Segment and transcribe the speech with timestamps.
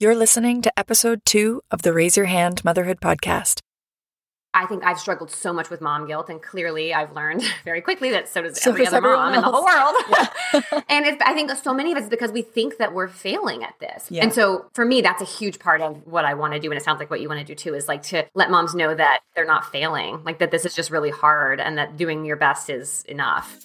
[0.00, 3.62] You're listening to episode two of the Raise Your Hand Motherhood podcast.
[4.54, 8.12] I think I've struggled so much with mom guilt, and clearly I've learned very quickly
[8.12, 9.96] that so does So every does other mom everyone in the whole world.
[10.08, 10.82] Yeah.
[10.88, 13.74] and it's, I think so many of us because we think that we're failing at
[13.80, 14.08] this.
[14.08, 14.22] Yeah.
[14.22, 16.70] And so for me, that's a huge part of what I want to do.
[16.70, 18.76] And it sounds like what you want to do too is like to let moms
[18.76, 22.24] know that they're not failing, like that this is just really hard and that doing
[22.24, 23.58] your best is enough.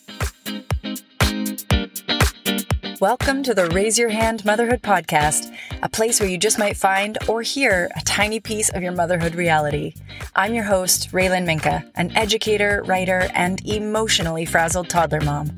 [3.03, 7.17] Welcome to the Raise Your Hand Motherhood podcast, a place where you just might find
[7.27, 9.93] or hear a tiny piece of your motherhood reality.
[10.37, 15.51] I'm your host, Raylan Minka, an educator, writer, and emotionally frazzled toddler mom.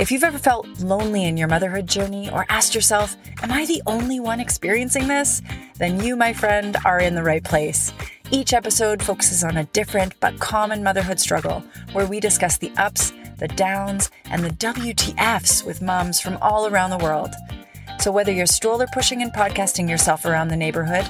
[0.00, 3.80] If you've ever felt lonely in your motherhood journey or asked yourself, Am I the
[3.86, 5.40] only one experiencing this?
[5.78, 7.92] Then you, my friend, are in the right place.
[8.32, 11.62] Each episode focuses on a different but common motherhood struggle
[11.92, 16.90] where we discuss the ups, the downs, and the WTFs with moms from all around
[16.90, 17.34] the world.
[18.00, 21.08] So, whether you're stroller pushing and podcasting yourself around the neighborhood,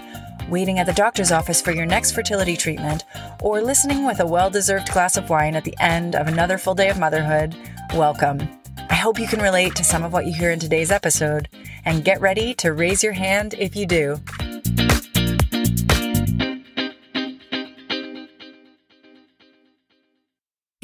[0.49, 3.05] waiting at the doctor's office for your next fertility treatment,
[3.41, 6.75] or listening with a well deserved glass of wine at the end of another full
[6.75, 7.57] day of motherhood,
[7.95, 8.49] welcome.
[8.91, 11.49] I hope you can relate to some of what you hear in today's episode,
[11.85, 14.19] and get ready to raise your hand if you do.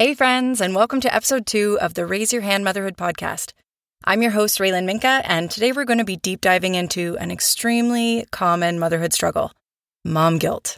[0.01, 3.51] Hey, friends, and welcome to episode two of the Raise Your Hand Motherhood podcast.
[4.05, 7.31] I'm your host, Raylan Minka, and today we're going to be deep diving into an
[7.31, 9.51] extremely common motherhood struggle
[10.05, 10.77] mom guilt.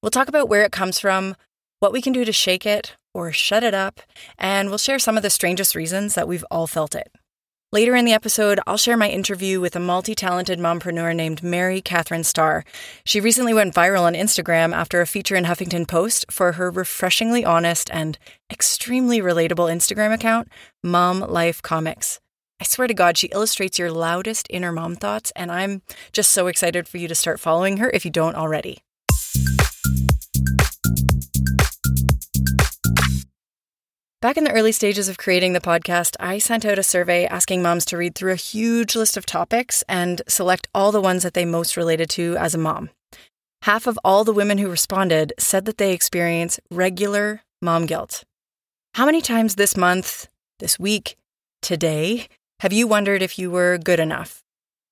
[0.00, 1.34] We'll talk about where it comes from,
[1.80, 4.00] what we can do to shake it or shut it up,
[4.38, 7.10] and we'll share some of the strangest reasons that we've all felt it.
[7.76, 11.82] Later in the episode, I'll share my interview with a multi talented mompreneur named Mary
[11.82, 12.64] Catherine Starr.
[13.04, 17.44] She recently went viral on Instagram after a feature in Huffington Post for her refreshingly
[17.44, 18.18] honest and
[18.50, 20.48] extremely relatable Instagram account,
[20.82, 22.18] Mom Life Comics.
[22.62, 25.82] I swear to God, she illustrates your loudest inner mom thoughts, and I'm
[26.12, 28.78] just so excited for you to start following her if you don't already.
[34.26, 37.62] Back in the early stages of creating the podcast, I sent out a survey asking
[37.62, 41.34] moms to read through a huge list of topics and select all the ones that
[41.34, 42.90] they most related to as a mom.
[43.62, 48.24] Half of all the women who responded said that they experience regular mom guilt.
[48.94, 50.26] How many times this month,
[50.58, 51.16] this week,
[51.62, 52.26] today
[52.58, 54.42] have you wondered if you were good enough,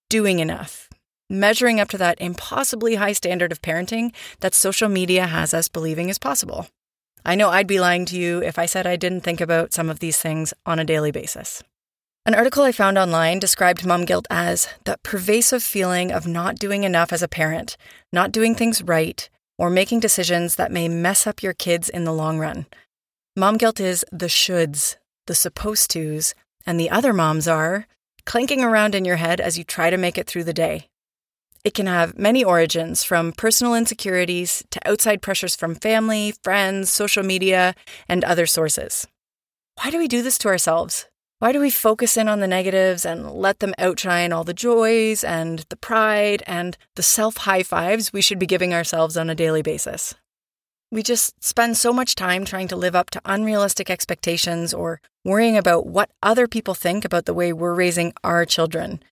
[0.09, 0.89] doing enough,
[1.28, 6.09] measuring up to that impossibly high standard of parenting that social media has us believing
[6.09, 6.69] is possible?
[7.25, 9.89] I know I'd be lying to you if I said I didn't think about some
[9.89, 11.62] of these things on a daily basis.
[12.27, 16.85] An article I found online described mom guilt as that pervasive feeling of not doing
[16.85, 17.77] enough as a parent,
[18.12, 22.12] not doing things right, or making decisions that may mess up your kids in the
[22.12, 22.67] long run.
[23.37, 24.97] Mom guilt is the shoulds,
[25.27, 26.35] the supposed tos,
[26.67, 27.87] and the other moms are
[28.27, 30.89] clanking around in your head as you try to make it through the day.
[31.65, 37.23] It can have many origins, from personal insecurities to outside pressures from family, friends, social
[37.23, 37.75] media,
[38.07, 39.07] and other sources.
[39.77, 41.07] Why do we do this to ourselves?
[41.39, 45.25] Why do we focus in on the negatives and let them outshine all the joys
[45.25, 49.35] and the pride and the self high fives we should be giving ourselves on a
[49.35, 50.15] daily basis?
[50.93, 55.57] We just spend so much time trying to live up to unrealistic expectations or worrying
[55.57, 59.03] about what other people think about the way we're raising our children.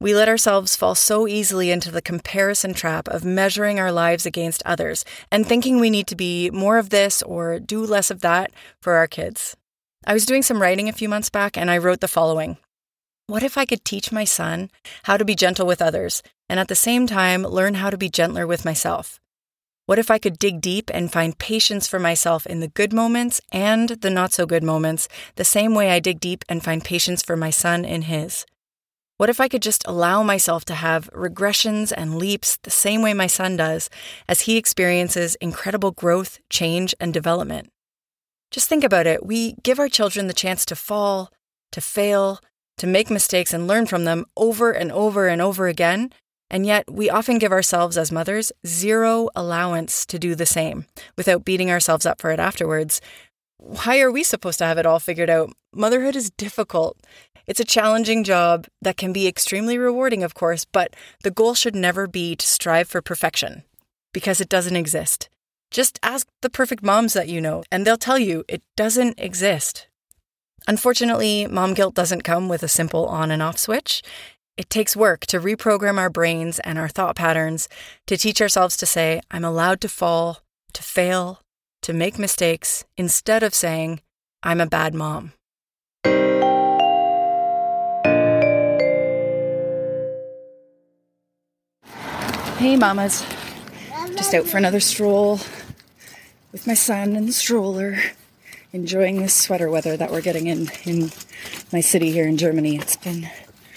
[0.00, 4.62] We let ourselves fall so easily into the comparison trap of measuring our lives against
[4.66, 8.50] others and thinking we need to be more of this or do less of that
[8.80, 9.56] for our kids.
[10.06, 12.58] I was doing some writing a few months back and I wrote the following
[13.28, 14.70] What if I could teach my son
[15.04, 18.10] how to be gentle with others and at the same time learn how to be
[18.10, 19.20] gentler with myself?
[19.86, 23.40] What if I could dig deep and find patience for myself in the good moments
[23.52, 27.22] and the not so good moments, the same way I dig deep and find patience
[27.22, 28.46] for my son in his?
[29.16, 33.14] What if I could just allow myself to have regressions and leaps the same way
[33.14, 33.88] my son does
[34.28, 37.70] as he experiences incredible growth, change, and development?
[38.50, 39.24] Just think about it.
[39.24, 41.30] We give our children the chance to fall,
[41.70, 42.40] to fail,
[42.78, 46.12] to make mistakes and learn from them over and over and over again.
[46.50, 51.44] And yet, we often give ourselves as mothers zero allowance to do the same without
[51.44, 53.00] beating ourselves up for it afterwards.
[53.58, 55.52] Why are we supposed to have it all figured out?
[55.72, 56.98] Motherhood is difficult.
[57.46, 61.74] It's a challenging job that can be extremely rewarding, of course, but the goal should
[61.76, 63.64] never be to strive for perfection
[64.12, 65.28] because it doesn't exist.
[65.70, 69.88] Just ask the perfect moms that you know, and they'll tell you it doesn't exist.
[70.66, 74.02] Unfortunately, mom guilt doesn't come with a simple on and off switch.
[74.56, 77.68] It takes work to reprogram our brains and our thought patterns
[78.06, 80.40] to teach ourselves to say, I'm allowed to fall,
[80.72, 81.42] to fail,
[81.82, 84.00] to make mistakes, instead of saying,
[84.42, 85.32] I'm a bad mom.
[92.56, 93.26] Hey, mamas.
[94.16, 95.40] Just out for another stroll
[96.52, 97.98] with my son in the stroller,
[98.72, 101.10] enjoying this sweater weather that we're getting in in
[101.72, 102.76] my city here in Germany.
[102.76, 103.28] It's been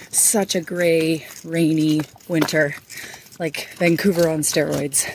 [0.09, 2.75] such a gray, rainy winter,
[3.39, 5.09] like Vancouver on steroids.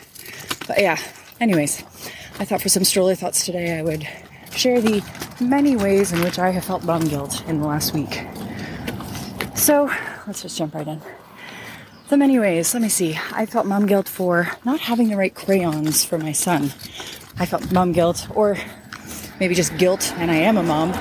[0.66, 0.98] But yeah,
[1.40, 1.82] anyways,
[2.40, 4.06] I thought for some stroller thoughts today I would
[4.56, 5.04] share the
[5.40, 8.26] many ways in which I have felt mom guilt in the last week.
[9.54, 9.84] So
[10.26, 11.00] let's just jump right in.
[12.12, 13.18] The many ways, let me see.
[13.32, 16.64] I felt mom guilt for not having the right crayons for my son.
[17.38, 18.58] I felt mom guilt, or
[19.40, 20.92] maybe just guilt, and I am a mom,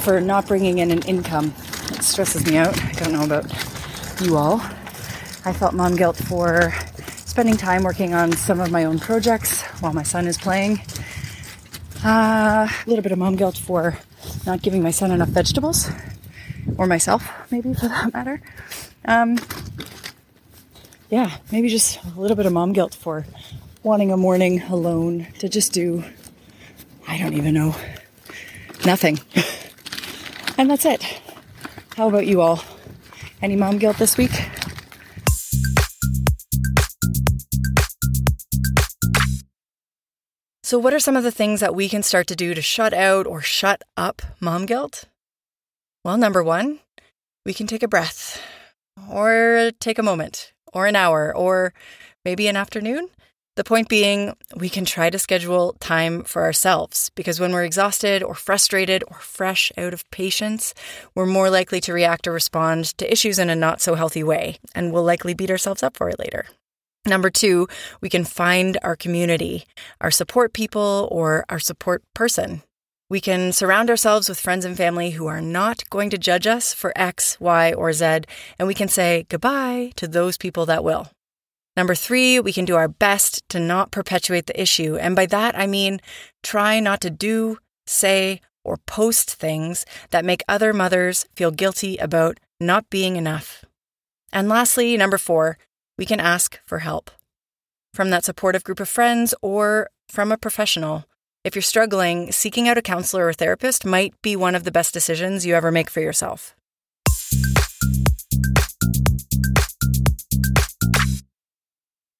[0.00, 1.54] for not bringing in an income.
[1.92, 2.76] It stresses me out.
[2.76, 3.46] I don't know about
[4.20, 4.60] you all.
[5.44, 6.74] I felt mom guilt for
[7.24, 10.80] spending time working on some of my own projects while my son is playing.
[12.04, 13.96] Uh, a little bit of mom guilt for
[14.44, 15.88] not giving my son enough vegetables,
[16.78, 18.42] or myself, maybe for that matter.
[19.04, 19.38] Um,
[21.10, 23.26] yeah, maybe just a little bit of mom guilt for
[23.82, 26.04] wanting a morning alone to just do,
[27.06, 27.76] I don't even know,
[28.84, 29.20] nothing.
[30.58, 31.02] and that's it.
[31.96, 32.62] How about you all?
[33.40, 34.32] Any mom guilt this week?
[40.64, 42.92] So, what are some of the things that we can start to do to shut
[42.92, 45.04] out or shut up mom guilt?
[46.02, 46.80] Well, number one,
[47.44, 48.42] we can take a breath
[49.08, 51.72] or take a moment or an hour or
[52.24, 53.08] maybe an afternoon.
[53.56, 58.22] The point being, we can try to schedule time for ourselves because when we're exhausted
[58.22, 60.74] or frustrated or fresh out of patience,
[61.14, 64.58] we're more likely to react or respond to issues in a not so healthy way,
[64.74, 66.44] and we'll likely beat ourselves up for it later.
[67.06, 67.66] Number two,
[68.02, 69.64] we can find our community,
[70.02, 72.62] our support people, or our support person.
[73.08, 76.74] We can surround ourselves with friends and family who are not going to judge us
[76.74, 78.22] for X, Y, or Z,
[78.58, 81.08] and we can say goodbye to those people that will.
[81.76, 84.96] Number three, we can do our best to not perpetuate the issue.
[84.96, 86.00] And by that, I mean
[86.42, 92.40] try not to do, say, or post things that make other mothers feel guilty about
[92.58, 93.64] not being enough.
[94.32, 95.58] And lastly, number four,
[95.96, 97.10] we can ask for help
[97.94, 101.04] from that supportive group of friends or from a professional.
[101.46, 104.92] If you're struggling, seeking out a counselor or therapist might be one of the best
[104.92, 106.56] decisions you ever make for yourself.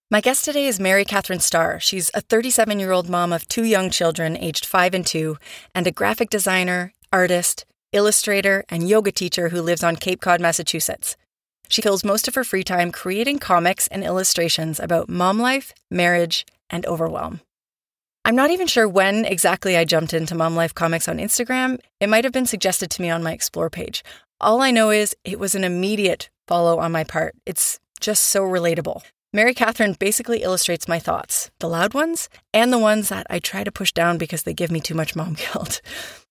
[0.09, 1.81] My guest today is Mary Catherine Starr.
[1.81, 5.39] She's a 37 year old mom of two young children, aged five and two,
[5.75, 11.17] and a graphic designer, artist, illustrator, and yoga teacher who lives on Cape Cod, Massachusetts.
[11.69, 16.47] She fills most of her free time creating comics and illustrations about mom life, marriage,
[16.71, 17.41] and overwhelm.
[18.27, 21.79] I'm not even sure when exactly I jumped into Mom Life Comics on Instagram.
[22.01, 24.03] It might have been suggested to me on my Explore page.
[24.41, 27.37] All I know is it was an immediate follow on my part.
[27.47, 29.03] It's just so relatable.
[29.33, 33.63] Mary Catherine basically illustrates my thoughts, the loud ones, and the ones that I try
[33.63, 35.81] to push down because they give me too much mom guilt.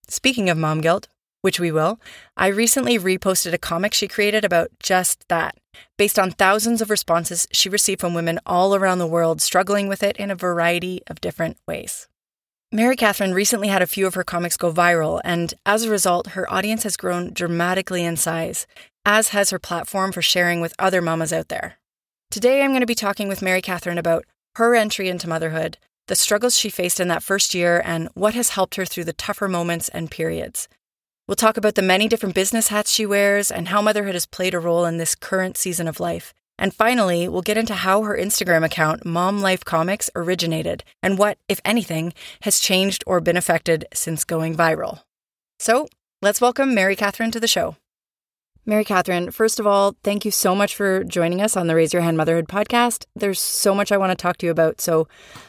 [0.06, 1.08] Speaking of mom guilt,
[1.42, 2.00] which we will,
[2.36, 5.56] I recently reposted a comic she created about just that,
[5.96, 10.02] based on thousands of responses she received from women all around the world struggling with
[10.02, 12.08] it in a variety of different ways.
[12.72, 16.28] Mary Catherine recently had a few of her comics go viral, and as a result,
[16.28, 18.66] her audience has grown dramatically in size,
[19.04, 21.78] as has her platform for sharing with other mamas out there.
[22.30, 24.24] Today, I'm going to be talking with Mary Catherine about
[24.56, 25.78] her entry into motherhood,
[26.08, 29.12] the struggles she faced in that first year, and what has helped her through the
[29.12, 30.68] tougher moments and periods.
[31.28, 34.54] We'll talk about the many different business hats she wears and how motherhood has played
[34.54, 36.32] a role in this current season of life.
[36.56, 41.38] And finally, we'll get into how her Instagram account, Mom Life Comics, originated and what,
[41.48, 45.00] if anything, has changed or been affected since going viral.
[45.58, 45.88] So,
[46.22, 47.74] let's welcome Mary Catherine to the show.
[48.64, 51.92] Mary Catherine, first of all, thank you so much for joining us on the Raise
[51.92, 53.04] Your Hand Motherhood podcast.
[53.16, 55.08] There's so much I want to talk to you about, so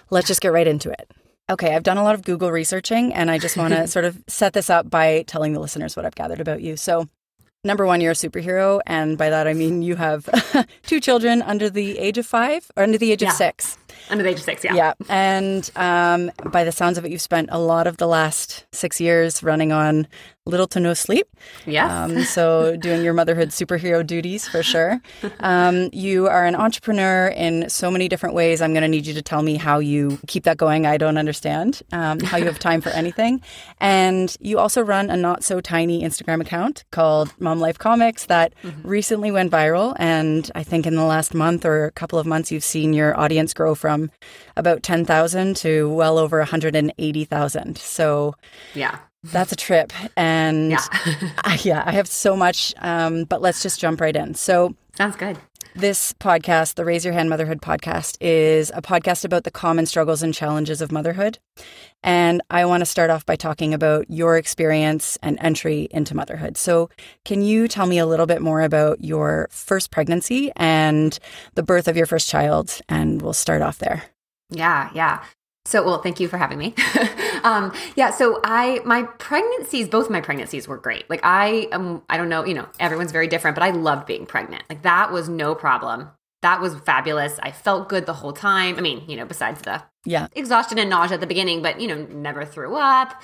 [0.10, 1.12] let's just get right into it.
[1.50, 4.22] Okay, I've done a lot of Google researching, and I just want to sort of
[4.28, 6.76] set this up by telling the listeners what I've gathered about you.
[6.76, 7.08] So,
[7.64, 10.28] number one, you're a superhero, and by that I mean you have
[10.84, 13.30] two children under the age of five or under the age yeah.
[13.30, 13.78] of six.
[14.10, 14.74] Under the age of six, yeah.
[14.74, 14.94] Yeah.
[15.10, 19.00] And um, by the sounds of it, you've spent a lot of the last six
[19.02, 20.08] years running on
[20.48, 21.28] little to no sleep.
[21.66, 22.04] Yeah.
[22.04, 25.02] Um, so doing your motherhood superhero duties for sure.
[25.40, 28.62] Um, you are an entrepreneur in so many different ways.
[28.62, 30.86] I'm going to need you to tell me how you keep that going.
[30.86, 33.42] I don't understand um, how you have time for anything.
[33.80, 38.54] And you also run a not so tiny Instagram account called Mom Life Comics that
[38.64, 38.88] mm-hmm.
[38.88, 39.96] recently went viral.
[40.00, 43.18] And I think in the last month or a couple of months, you've seen your
[43.20, 43.87] audience grow from
[44.56, 47.78] about 10,000 to well over 180,000.
[47.78, 48.36] So,
[48.74, 49.00] yeah.
[49.24, 49.92] That's a trip.
[50.16, 50.86] And yeah,
[51.44, 54.36] I, yeah, I have so much, um, but let's just jump right in.
[54.36, 55.38] So, sounds good.
[55.78, 60.24] This podcast, the Raise Your Hand Motherhood podcast, is a podcast about the common struggles
[60.24, 61.38] and challenges of motherhood.
[62.02, 66.58] And I want to start off by talking about your experience and entry into motherhood.
[66.58, 66.90] So,
[67.26, 71.20] can you tell me a little bit more about your first pregnancy and
[71.54, 72.82] the birth of your first child?
[72.90, 74.02] And we'll start off there.
[74.50, 75.26] Yeah, yeah.
[75.68, 76.74] So, well, thank you for having me.
[77.44, 81.10] um, yeah, so I my pregnancies, both my pregnancies were great.
[81.10, 84.26] Like I um I don't know, you know, everyone's very different, but I loved being
[84.26, 84.64] pregnant.
[84.70, 86.10] Like that was no problem.
[86.42, 87.38] That was fabulous.
[87.44, 88.78] I felt good the whole time.
[88.78, 91.90] I mean, you know, besides the yeah exhaustion and nausea at the beginning, but you
[91.90, 93.22] know, never threw up.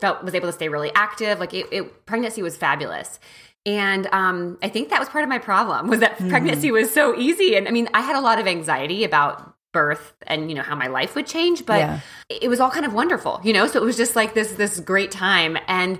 [0.00, 1.38] Felt was able to stay really active.
[1.38, 3.20] Like it, it pregnancy was fabulous.
[3.66, 6.28] And um, I think that was part of my problem was that mm.
[6.28, 7.56] pregnancy was so easy.
[7.56, 10.74] And I mean, I had a lot of anxiety about birth and you know how
[10.74, 12.00] my life would change but yeah.
[12.30, 13.66] it was all kind of wonderful you know?
[13.66, 15.58] So it was just like this this great time.
[15.68, 15.98] And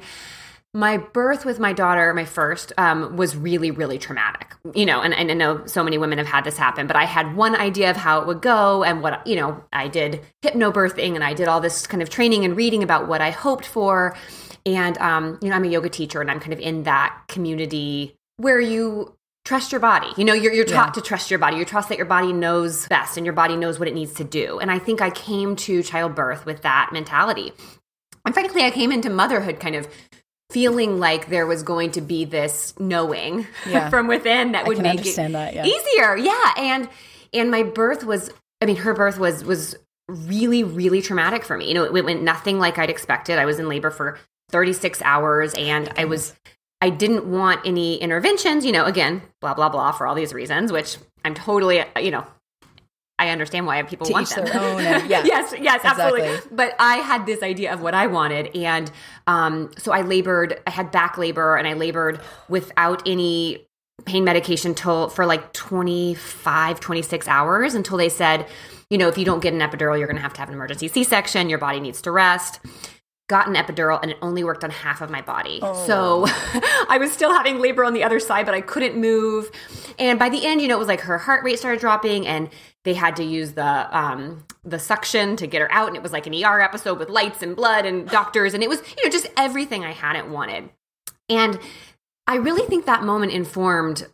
[0.73, 5.03] my birth with my daughter my first um, was really really traumatic you know?
[5.03, 7.55] And, and i know so many women have had this happen but i had one
[7.55, 11.35] idea of how it would go and what you know i did hypnobirthing and i
[11.35, 14.17] did all this kind of training and reading about what i hoped for.
[14.67, 18.17] And um, you know i'm a yoga teacher and i'm kind of in that community
[18.37, 19.14] where you
[19.45, 20.09] trust your body.
[20.17, 20.93] You know, you're, you're taught yeah.
[20.93, 21.57] to trust your body.
[21.57, 24.25] You trust that your body knows best and your body knows what it needs to
[24.25, 24.59] do.
[24.59, 27.53] And I think I came to childbirth with that mentality.
[28.25, 29.87] And frankly, I came into motherhood kind of
[30.51, 33.89] feeling like there was going to be this knowing yeah.
[33.91, 35.67] from within that would make it that, yeah.
[35.67, 36.17] easier.
[36.17, 36.53] Yeah.
[36.57, 36.89] And
[37.33, 38.31] and my birth was
[38.63, 39.77] I mean, her birth was was
[40.09, 41.69] really, really traumatic for me.
[41.69, 43.39] You know, it went nothing like I'd expected.
[43.39, 44.19] I was in labor for
[44.51, 46.35] 36 hours and I was
[46.85, 50.71] I didn't want any interventions, you know, again, blah, blah, blah, for all these reasons,
[50.71, 52.27] which I'm totally, you know,
[53.19, 54.47] I understand why people to want them.
[54.47, 55.25] And, yeah.
[55.25, 56.21] yes, yes, exactly.
[56.21, 56.55] absolutely.
[56.55, 58.55] But I had this idea of what I wanted.
[58.55, 58.93] And
[59.27, 63.67] um, so I labored, I had back labor and I labored without any
[64.05, 68.47] pain medication till for like 25, 26 hours until they said,
[68.91, 70.55] you know, if you don't get an epidural, you're going to have to have an
[70.55, 71.49] emergency C section.
[71.49, 72.61] Your body needs to rest
[73.29, 75.59] got an epidural and it only worked on half of my body.
[75.63, 75.87] Oh.
[75.87, 76.27] So
[76.89, 79.51] I was still having labor on the other side, but I couldn't move.
[79.99, 82.51] And by the end, you know, it was like her heart rate started dropping and
[82.85, 86.13] they had to use the um the suction to get her out and it was
[86.13, 89.11] like an ER episode with lights and blood and doctors and it was, you know,
[89.11, 90.69] just everything I hadn't wanted.
[91.29, 91.59] And
[92.27, 94.07] I really think that moment informed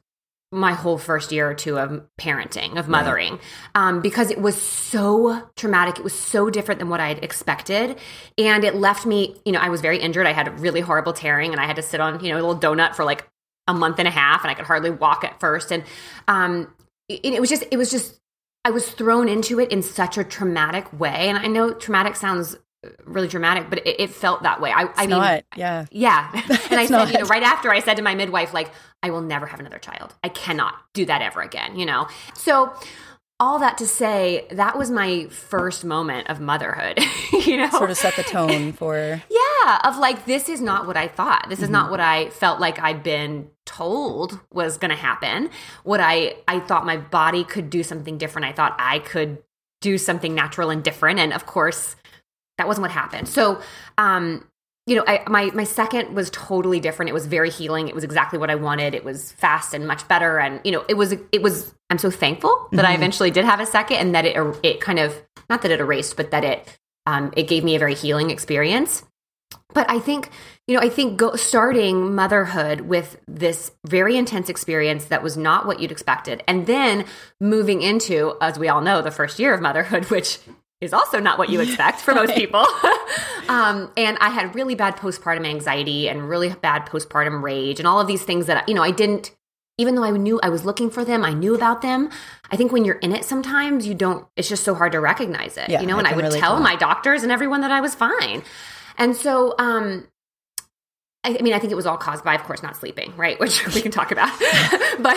[0.52, 3.38] my whole first year or two of parenting, of mothering,
[3.76, 5.98] um, because it was so traumatic.
[5.98, 7.96] It was so different than what I had expected.
[8.36, 10.26] And it left me, you know, I was very injured.
[10.26, 12.42] I had a really horrible tearing and I had to sit on, you know, a
[12.44, 13.28] little donut for like
[13.68, 15.70] a month and a half and I could hardly walk at first.
[15.70, 15.84] And
[16.26, 16.74] um,
[17.08, 18.20] it, it was just, it was just,
[18.64, 21.28] I was thrown into it in such a traumatic way.
[21.28, 22.56] And I know traumatic sounds
[23.04, 24.70] really dramatic, but it, it felt that way.
[24.70, 26.30] I, I mean, not, yeah, yeah.
[26.70, 27.12] And I said, not.
[27.12, 28.70] you know, right after I said to my midwife, like,
[29.02, 30.14] I will never have another child.
[30.22, 31.78] I cannot do that ever again.
[31.78, 32.72] You know, so
[33.40, 37.00] all that to say, that was my first moment of motherhood.
[37.32, 40.96] you know, sort of set the tone for yeah, of like this is not what
[40.96, 41.46] I thought.
[41.48, 41.72] This is mm-hmm.
[41.72, 45.50] not what I felt like I'd been told was going to happen.
[45.82, 48.46] What I I thought my body could do something different.
[48.46, 49.38] I thought I could
[49.80, 51.96] do something natural and different, and of course
[52.60, 53.26] that wasn't what happened.
[53.26, 53.60] So,
[53.96, 54.46] um,
[54.86, 57.08] you know, I, my my second was totally different.
[57.08, 57.88] It was very healing.
[57.88, 58.94] It was exactly what I wanted.
[58.94, 60.38] It was fast and much better.
[60.38, 61.74] And you know, it was it was.
[61.88, 62.92] I'm so thankful that mm-hmm.
[62.92, 65.80] I eventually did have a second, and that it it kind of not that it
[65.80, 69.04] erased, but that it um, it gave me a very healing experience.
[69.72, 70.30] But I think
[70.66, 75.66] you know, I think go, starting motherhood with this very intense experience that was not
[75.66, 77.04] what you'd expected, and then
[77.40, 80.38] moving into, as we all know, the first year of motherhood, which
[80.80, 82.64] is also not what you expect for most people.
[83.48, 88.00] um, and I had really bad postpartum anxiety and really bad postpartum rage and all
[88.00, 89.34] of these things that, you know, I didn't,
[89.78, 92.10] even though I knew I was looking for them, I knew about them.
[92.50, 95.56] I think when you're in it, sometimes you don't, it's just so hard to recognize
[95.56, 97.80] it, yeah, you know, and I would really tell my doctors and everyone that I
[97.80, 98.42] was fine.
[98.98, 100.08] And so, um,
[101.22, 103.38] I mean, I think it was all caused by, of course, not sleeping, right?
[103.40, 104.30] Which we can talk about.
[105.00, 105.16] but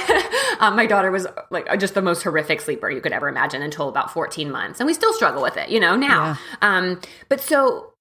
[0.59, 3.87] um, my daughter was like just the most horrific sleeper you could ever imagine until
[3.87, 4.79] about 14 months.
[4.79, 6.25] And we still struggle with it, you know, now.
[6.25, 6.37] Yeah.
[6.61, 7.93] Um, but so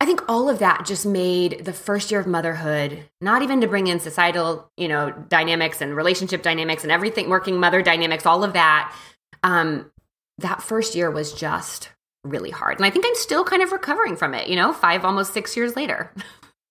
[0.00, 3.68] I think all of that just made the first year of motherhood, not even to
[3.68, 8.42] bring in societal, you know, dynamics and relationship dynamics and everything, working mother dynamics, all
[8.42, 8.94] of that.
[9.42, 9.90] Um,
[10.38, 11.90] that first year was just
[12.24, 12.78] really hard.
[12.78, 15.54] And I think I'm still kind of recovering from it, you know, five, almost six
[15.54, 16.10] years later.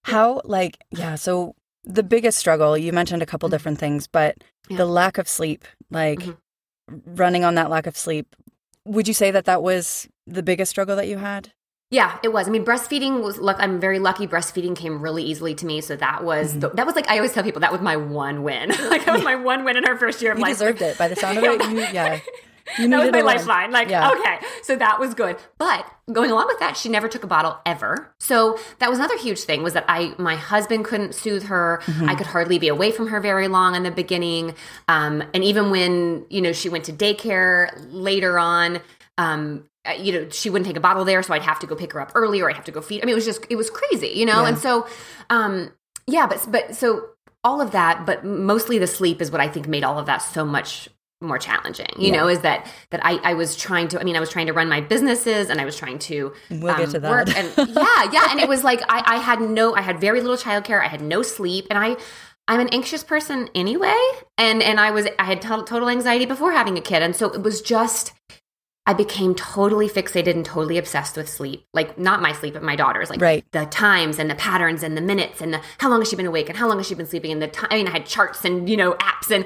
[0.04, 3.54] How, like, yeah, so the biggest struggle, you mentioned a couple mm-hmm.
[3.54, 4.38] different things, but
[4.70, 4.78] yeah.
[4.78, 7.16] the lack of sleep, like mm-hmm.
[7.16, 8.36] running on that lack of sleep,
[8.86, 11.52] would you say that that was the biggest struggle that you had?
[11.92, 12.48] Yeah, it was.
[12.48, 13.58] I mean, breastfeeding was look.
[13.60, 14.28] I'm very lucky.
[14.28, 16.60] Breastfeeding came really easily to me, so that was Mm-hmm.
[16.60, 18.70] the, that was like I always tell people that was my one win.
[18.90, 20.54] like that was my one win in our first year of You life.
[20.54, 21.62] deserved it by the sound of it.
[21.68, 22.20] You, yeah.
[22.78, 23.72] You that was my lifeline.
[23.72, 24.12] Like, Yeah.
[24.12, 25.38] okay, so that was good.
[25.58, 28.14] But going along with that, she never took a bottle ever.
[28.20, 31.82] So that was another huge thing was that I, my husband couldn't soothe her.
[31.86, 32.10] Mm-hmm.
[32.10, 34.56] I could hardly be away from her very long in the beginning.
[34.88, 38.82] Um, and even when you know she went to daycare later on,
[39.18, 41.76] um, uh, you know she wouldn't take a bottle there, so I'd have to go
[41.76, 43.02] pick her up early, or I'd have to go feed.
[43.02, 44.42] I mean, it was just it was crazy, you know.
[44.44, 44.50] Yeah.
[44.50, 44.88] And so,
[45.30, 45.72] um,
[46.08, 47.10] yeah, but but so
[47.44, 50.18] all of that, but mostly the sleep is what I think made all of that
[50.18, 50.90] so much
[51.22, 52.18] more challenging you Yeah.
[52.22, 54.54] know is that that I, I was trying to i mean i was trying to
[54.54, 57.10] run my businesses and i was trying to We'll get um, to that.
[57.12, 60.22] work and yeah yeah and it was like I, I had no i had very
[60.22, 61.98] little childcare i had no sleep and i
[62.48, 63.98] i'm an anxious person anyway
[64.38, 67.30] and and i was i had total, total anxiety before having a kid and so
[67.34, 68.14] it was just
[68.86, 71.66] I became totally fixated and totally obsessed with sleep.
[71.74, 73.10] Like not my sleep, but my daughter's.
[73.10, 73.46] Like Right.
[73.52, 76.26] the times and the patterns and the minutes and the how long has she been
[76.26, 77.68] awake and how long has she been sleeping and the time.
[77.72, 79.46] I mean, I had charts and you know apps and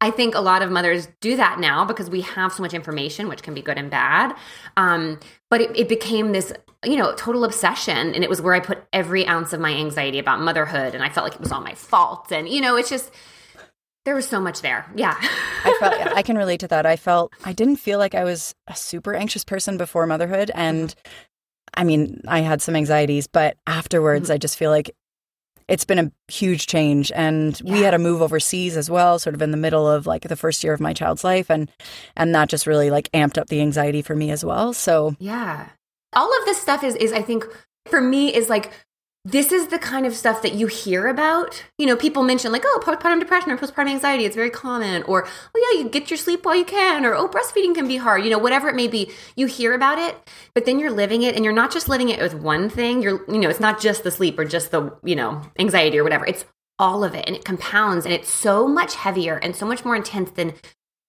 [0.00, 3.28] I think a lot of mothers do that now because we have so much information,
[3.28, 4.36] which can be good and bad.
[4.76, 5.18] Um,
[5.50, 6.52] but it, it became this
[6.84, 10.18] you know total obsession, and it was where I put every ounce of my anxiety
[10.20, 12.30] about motherhood, and I felt like it was all my fault.
[12.30, 13.10] And you know, it's just
[14.06, 14.86] there was so much there.
[14.94, 15.16] Yeah.
[15.20, 16.86] I felt I can relate to that.
[16.86, 20.88] I felt I didn't feel like I was a super anxious person before motherhood and
[20.88, 21.12] mm-hmm.
[21.78, 24.40] I mean, I had some anxieties, but afterwards I mm-hmm.
[24.40, 24.92] just feel like
[25.68, 29.42] it's been a huge change and we had a move overseas as well, sort of
[29.42, 31.68] in the middle of like the first year of my child's life and
[32.16, 34.72] and that just really like amped up the anxiety for me as well.
[34.72, 35.68] So, Yeah.
[36.12, 37.44] All of this stuff is is I think
[37.86, 38.70] for me is like
[39.26, 41.64] this is the kind of stuff that you hear about.
[41.78, 45.02] You know, people mention like, oh, postpartum depression or postpartum anxiety, it's very common.
[45.02, 47.96] Or, oh yeah, you get your sleep while you can, or oh, breastfeeding can be
[47.96, 49.10] hard, you know, whatever it may be.
[49.34, 50.16] You hear about it,
[50.54, 53.02] but then you're living it and you're not just living it with one thing.
[53.02, 56.04] You're you know, it's not just the sleep or just the, you know, anxiety or
[56.04, 56.24] whatever.
[56.24, 56.44] It's
[56.78, 59.96] all of it and it compounds and it's so much heavier and so much more
[59.96, 60.54] intense than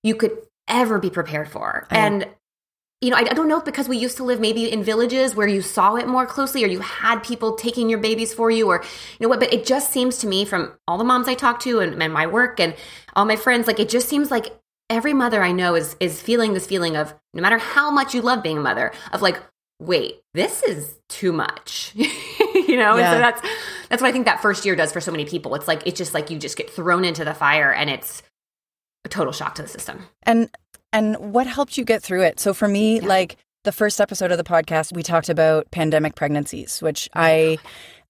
[0.02, 0.36] you could
[0.68, 1.86] ever be prepared for.
[1.92, 2.28] I- and
[3.02, 5.36] you know, I, I don't know if because we used to live maybe in villages
[5.36, 8.68] where you saw it more closely or you had people taking your babies for you
[8.68, 8.84] or,
[9.20, 11.60] you know what, but it just seems to me from all the moms I talk
[11.62, 12.76] to and, and my work and
[13.16, 16.54] all my friends, like it just seems like every mother I know is, is feeling
[16.54, 19.40] this feeling of no matter how much you love being a mother, of like,
[19.80, 22.98] wait, this is too much, you know?
[22.98, 23.42] And so that's,
[23.90, 25.54] that's what I think that first year does for so many people.
[25.54, 28.24] It's like, it's just like you just get thrown into the fire and it's
[29.06, 30.08] a total shock to the system.
[30.24, 30.50] And
[30.94, 32.40] and what helped you get through it?
[32.40, 33.08] So for me, Yeah.
[33.08, 37.58] like the first episode of the podcast, we talked about pandemic pregnancies, which I,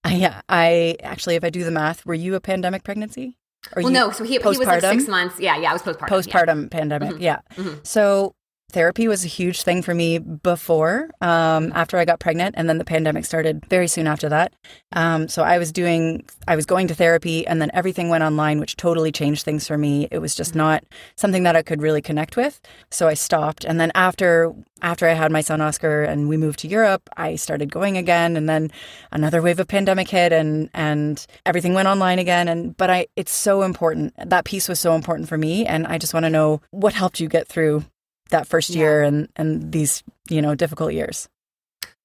[0.04, 3.38] I yeah, I actually, if I do the math, were you a pandemic pregnancy?
[3.76, 4.92] Or well, no, so he, he was like postpartum?
[5.00, 5.40] six months.
[5.40, 6.10] Yeah, yeah, I was postpartum.
[6.10, 6.16] yeah.
[6.44, 7.16] postpartum pandemic.
[7.16, 7.22] Mhm.
[7.22, 7.40] Yeah.
[7.56, 7.86] Mhm.
[7.86, 8.34] So
[8.72, 12.78] therapy was a huge thing for me before, um, after I got pregnant, and then
[12.78, 14.54] the pandemic started very soon after that.
[14.92, 18.60] Um, so I was doing, I was going to therapy, and then everything went online,
[18.60, 20.10] which totally changed things for me.
[20.12, 20.84] It was just not
[21.16, 22.60] something that I could really connect with.
[22.92, 26.60] So I stopped, and then after after I had my son Oscar and we moved
[26.60, 28.70] to Europe, I started going again, and then
[29.12, 32.50] another wave of pandemic hit, and and everything went online again.
[32.50, 34.14] And but I, it's so important.
[34.18, 37.22] That piece was so important for me, and I just want to know what helped
[37.22, 37.86] you get through
[38.30, 38.80] that first Yeah.
[38.80, 41.28] year and and these you know difficult years.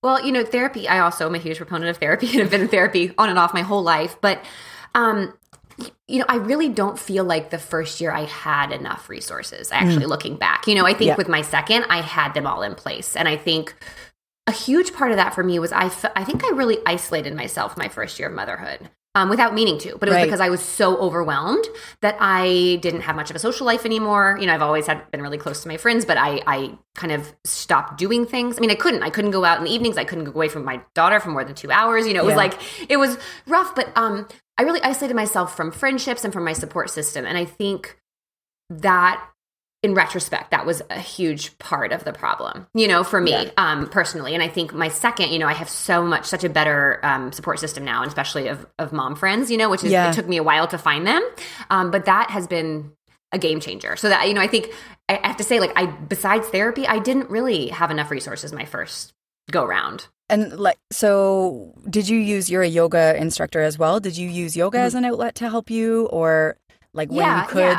[0.03, 2.63] Well, you know, therapy, I also am a huge proponent of therapy and have been
[2.63, 4.17] in therapy on and off my whole life.
[4.21, 4.45] But,
[4.97, 5.33] um,
[6.09, 10.07] you know, I really don't feel like the first year I had enough resources, actually,
[10.07, 10.67] looking back.
[10.67, 11.17] You know, I think Yeah.
[11.17, 13.15] with my second, I had them all in place.
[13.15, 13.75] And I think
[14.49, 15.85] a huge part of that for me was I,
[16.17, 18.91] I think I really isolated myself my first year of motherhood.
[19.15, 20.25] Um, without meaning to, but it was Right.
[20.25, 21.67] because I was so overwhelmed
[22.01, 24.39] that I didn't have much of a social life anymore.
[24.41, 27.13] You know, I've always had been really close to my friends, but I, I kind
[27.13, 28.57] of stopped doing things.
[28.57, 29.03] I mean, I couldn't.
[29.03, 29.99] I couldn't go out in the evenings.
[29.99, 32.07] I couldn't go away from my daughter for more than two hours.
[32.07, 32.55] You know, it was like
[32.91, 33.75] it was rough.
[33.75, 37.45] But um, I really isolated myself from friendships and from my support system, and I
[37.45, 37.99] think
[38.71, 39.23] that
[39.83, 43.51] in retrospect that was a huge part of the problem you know for me Yeah.
[43.57, 46.49] um personally and i think my second you know i have so much such a
[46.49, 49.91] better um, support system now and especially of, of mom friends you know which is
[49.93, 50.11] Yeah.
[50.11, 51.23] it took me a while to find them
[51.71, 52.93] um but that has been
[53.33, 54.71] a game changer so that you know i think
[55.09, 58.65] i have to say like i besides therapy i didn't really have enough resources my
[58.65, 59.13] first
[59.51, 62.49] go round And like, so did you use?
[62.49, 64.01] You're a yoga instructor as well.
[64.01, 66.57] Did you use yoga as an outlet to help you, or
[66.95, 67.77] like when you could?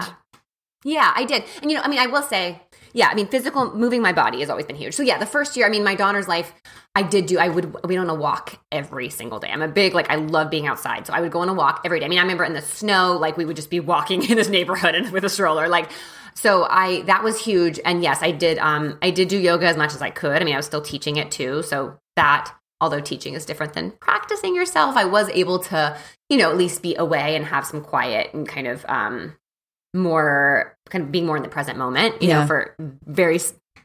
[0.83, 1.11] Yeah.
[1.15, 1.43] I did.
[1.61, 2.61] And you know, I mean, I will say,
[2.93, 4.93] yeah, I mean, physical moving my body has always been huge.
[4.93, 6.53] So yeah, the first year, I mean, my daughter's life,
[6.95, 7.39] I did do.
[7.39, 9.49] I would we on a walk every single day.
[9.49, 11.81] I'm a big like I love being outside, so I would go on a walk
[11.85, 12.05] every day.
[12.05, 14.47] I mean, I remember in the snow, like we would just be walking in this
[14.47, 15.91] neighborhood and with a stroller, like.
[16.35, 18.57] So I that was huge, and yes, I did.
[18.57, 20.41] Um, I did do yoga as much as I could.
[20.41, 23.91] I mean, I was still teaching it too, so that although teaching is different than
[23.91, 25.95] practicing yourself, I was able to,
[26.29, 29.35] you know, at least be away and have some quiet and kind of um
[29.93, 32.41] more kind of being more in the present moment, you Yeah.
[32.41, 32.75] know, for
[33.05, 33.39] very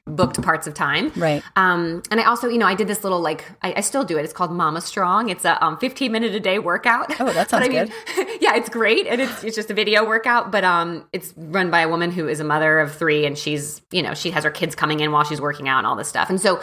[0.06, 1.12] booked parts of time.
[1.16, 1.42] Right.
[1.56, 4.16] Um, and I also, you know, I did this little like I, I still do
[4.16, 4.24] it.
[4.24, 5.28] It's called Mama Strong.
[5.28, 7.20] It's a um, 15 minute a day workout.
[7.20, 7.92] Oh, that sounds I mean,
[8.40, 11.80] yeah, it's great, and it's it's just a video workout, but um, it's run by
[11.80, 14.50] a woman who is a mother of three, and she's you know she has her
[14.50, 16.58] kids coming in while she's working out and all this stuff, and so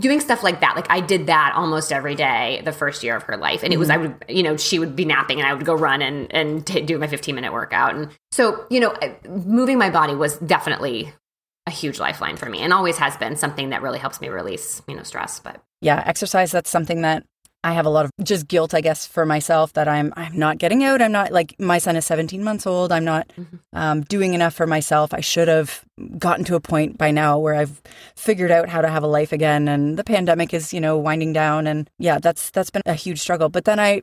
[0.00, 0.76] doing stuff like that.
[0.76, 3.62] Like i did that almost every day the first year of her life.
[3.62, 4.02] And it was mm-hmm.
[4.02, 6.66] i would you know she would be napping and i would go run and and
[6.66, 7.94] t- do my 15 minute workout.
[7.94, 11.12] And so you know uh, moving my body was definitely
[11.66, 14.82] a huge lifeline for me and always has been something that really helps me release
[14.88, 17.24] you know stress but yeah, exercise that's something that
[17.62, 20.58] I have a lot of just guilt, I guess, for myself that I'm I'm not
[20.58, 21.02] getting out.
[21.02, 22.90] I'm not like my son is 17 months old.
[22.90, 23.30] I'm not
[23.72, 25.12] um, doing enough for myself.
[25.12, 25.84] I should have
[26.18, 27.82] gotten to a point by now where I've
[28.16, 29.68] figured out how to have a life again.
[29.68, 31.66] And the pandemic is, you know, winding down.
[31.66, 33.50] And yeah, that's that's been a huge struggle.
[33.50, 34.02] But then I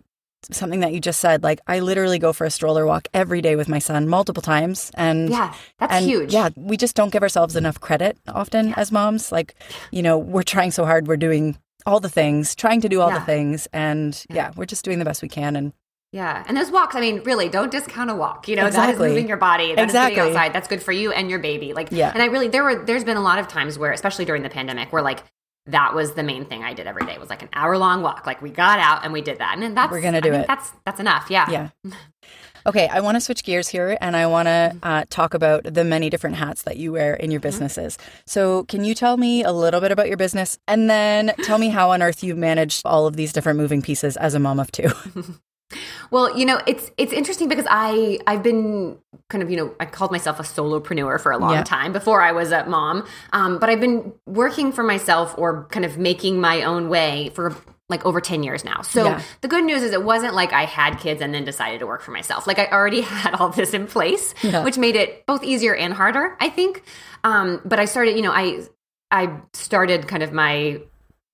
[0.52, 3.56] something that you just said, like I literally go for a stroller walk every day
[3.56, 4.92] with my son multiple times.
[4.94, 8.92] And yeah that's and huge Yeah, we just don't give ourselves enough credit often as
[8.92, 9.32] moms.
[9.32, 9.56] Like,
[9.92, 11.08] you know, we're trying so hard.
[11.08, 11.58] We're doing
[11.88, 13.20] all the things, trying to do all Yeah.
[13.20, 14.52] the things, and yeah.
[14.56, 15.56] we're just doing the best we can.
[15.56, 15.74] And
[16.12, 18.48] Yeah, and those walks, I mean, really, don't discount a walk.
[18.48, 19.08] You know, that Exactly.
[19.08, 19.74] is moving your body.
[19.76, 20.16] That is Exactly.
[20.16, 20.54] getting outside.
[20.54, 21.74] That's good for you and your baby.
[21.74, 22.12] Like, Yeah.
[22.14, 24.50] And I really, there were, there's been a lot of times where, especially during the
[24.50, 25.24] pandemic, where like
[25.66, 28.26] that was the main thing I did every day was like an hour long walk.
[28.26, 30.44] Like we got out and we did that, and then that's We're gonna do think
[30.44, 30.48] it.
[30.48, 31.28] That's that's enough.
[31.30, 31.50] Yeah.
[31.50, 31.70] yeah.
[32.68, 35.86] Okay, I want to switch gears here and I want to uh, talk about the
[35.86, 37.98] many different hats that you wear in your businesses.
[38.26, 41.70] So, can you tell me a little bit about your business and then tell me
[41.70, 44.72] how on earth you manage all of these different moving pieces as a mom of
[44.72, 44.90] two?
[46.12, 48.98] Well, you know, it's it's interesting because I I've been
[49.30, 51.64] kind of you know I called myself a solopreneur for a long Yeah.
[51.64, 55.84] time before I was a mom, um, but I've been working for myself or kind
[55.84, 57.54] of making my own way for
[57.90, 58.82] like over 10 years now.
[58.82, 59.22] So Yeah.
[59.42, 62.02] the good news is it wasn't like I had kids and then decided to work
[62.02, 62.46] for myself.
[62.46, 64.64] Like I already had all this in place, Yeah.
[64.64, 66.84] which made it both easier and harder, I think.
[67.24, 68.62] Um, but I started, you know, I
[69.10, 70.82] I started kind of my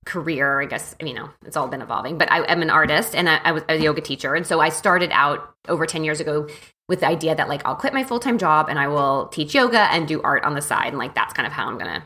[0.05, 3.27] career, I guess, you know, it's all been evolving, but I am an artist and
[3.29, 4.35] I, I was a yoga teacher.
[4.35, 6.47] And so I started out over 10 years ago
[6.87, 9.55] with the idea that like I'll quit my full time job and I will teach
[9.55, 10.89] yoga and do art on the side.
[10.89, 12.03] And like that's kind of how I'm going to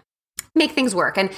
[0.56, 1.18] make things work.
[1.18, 1.32] And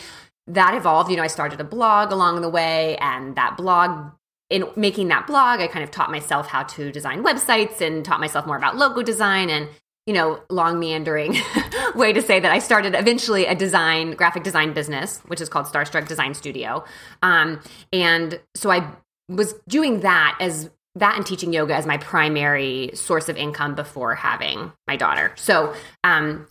[0.49, 1.09] that evolved.
[1.09, 4.12] You know, I started a blog along the way, and that blog,
[4.49, 8.19] in making that blog, I kind of taught myself how to design websites and taught
[8.19, 9.69] myself more about logo design and
[10.09, 11.35] you know, long meandering
[11.95, 15.67] way to say that I started eventually a design, graphic design business, which is called
[15.67, 16.83] Starstruck Design Studio.
[17.21, 17.62] Um,
[17.93, 18.89] and so I
[19.27, 24.15] was doing that as that and teaching yoga as my primary source of income before
[24.15, 25.31] having my daughter.
[25.35, 26.47] So um,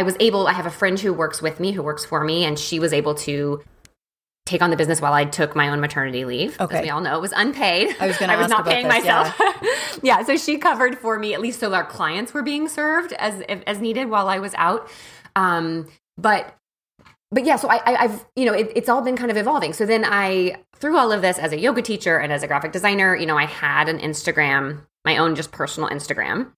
[0.00, 2.46] I was able, I have a friend who works with me, who works for me,
[2.46, 3.62] and she was able to
[4.46, 6.58] take on the business while I took my own maternity leave.
[6.58, 6.78] Okay.
[6.78, 7.94] As we all know, it was unpaid.
[8.00, 9.30] I was gonna I was not paying this, yeah.
[9.36, 10.00] myself.
[10.02, 10.22] Yeah.
[10.24, 13.78] so she covered for me at least so our clients were being served as as
[13.78, 14.88] needed while I was out.
[15.36, 15.86] Um,
[16.16, 16.56] but
[17.30, 19.74] but yeah, so I, I I've you know it, it's all been kind of evolving.
[19.74, 22.72] So then I through all of this as a yoga teacher and as a graphic
[22.72, 26.52] designer, you know, I had an Instagram, my own just personal Instagram.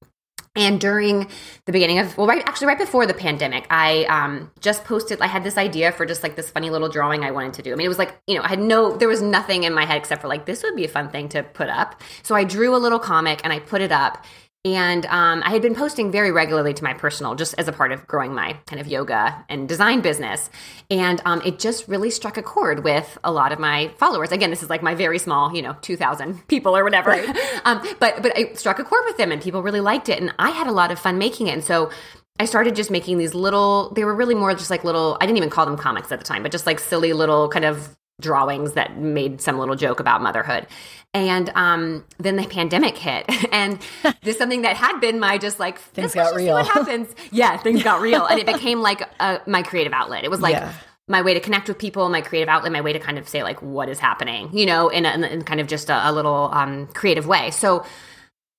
[0.54, 1.30] And during
[1.64, 5.22] the beginning of, well, right, actually, right before the pandemic, I um, just posted.
[5.22, 7.72] I had this idea for just like this funny little drawing I wanted to do.
[7.72, 9.86] I mean, it was like you know, I had no, there was nothing in my
[9.86, 12.02] head except for like this would be a fun thing to put up.
[12.22, 14.26] So I drew a little comic and I put it up.
[14.64, 17.90] And um, I had been posting very regularly to my personal, just as a part
[17.90, 20.50] of growing my kind of yoga and design business.
[20.88, 24.30] And um, it just really struck a chord with a lot of my followers.
[24.30, 27.12] Again, this is like my very small, you know, two thousand people or whatever.
[27.64, 30.32] um, but but it struck a chord with them, and people really liked it, and
[30.38, 31.54] I had a lot of fun making it.
[31.54, 31.90] And so
[32.38, 33.90] I started just making these little.
[33.90, 35.18] They were really more just like little.
[35.20, 37.64] I didn't even call them comics at the time, but just like silly little kind
[37.64, 40.68] of drawings that made some little joke about motherhood.
[41.14, 43.78] And um, then the pandemic hit, and
[44.22, 46.54] this is something that had been my just like Things got real.
[46.54, 47.14] What happens?
[47.30, 50.24] Yeah, things got real, and it became like uh my creative outlet.
[50.24, 50.72] It was like Yeah.
[51.08, 53.42] my way to connect with people, my creative outlet, my way to kind of say
[53.42, 56.48] like what is happening, you know, in, a, in kind of just a, a little
[56.52, 57.50] um, creative way.
[57.50, 57.84] So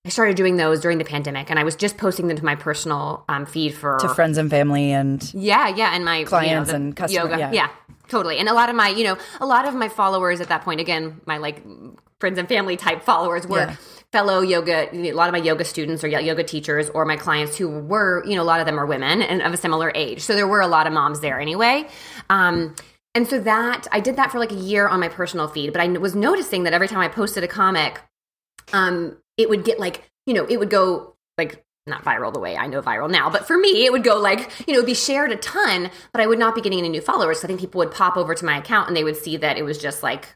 [0.06, 2.56] I started doing those during the pandemic, and I was just posting them to my
[2.56, 6.78] personal um, feed for to friends and family and yeah, yeah, and my Clients you
[6.78, 7.52] know, and customer- yoga, yeah.
[7.52, 7.70] yeah.
[8.10, 8.38] totally.
[8.38, 10.80] And a lot of my, you know, a lot of my followers at that point,
[10.82, 11.64] again, my like
[12.24, 13.76] friends and family type followers were Yeah.
[14.14, 14.88] fellow yoga.
[14.96, 18.36] A lot of my yoga students or yoga teachers, or my clients who were, you
[18.38, 20.22] know, a lot of them are women and of a similar age.
[20.22, 21.86] So there were a lot of moms there anyway.
[22.30, 22.76] Um,
[23.14, 25.82] and so that I did that for like a year on my personal feed, but
[25.82, 28.00] I was noticing that every time I posted a comic,
[28.72, 32.56] um, it would get like, you know, it would go like not viral the way
[32.56, 35.34] I know viral now, but for me, it would go like, you know, be shared
[35.34, 37.42] a ton, but I would not be getting any new followers.
[37.42, 39.58] So I think people would pop over to my account and they would see that
[39.58, 40.30] it was just like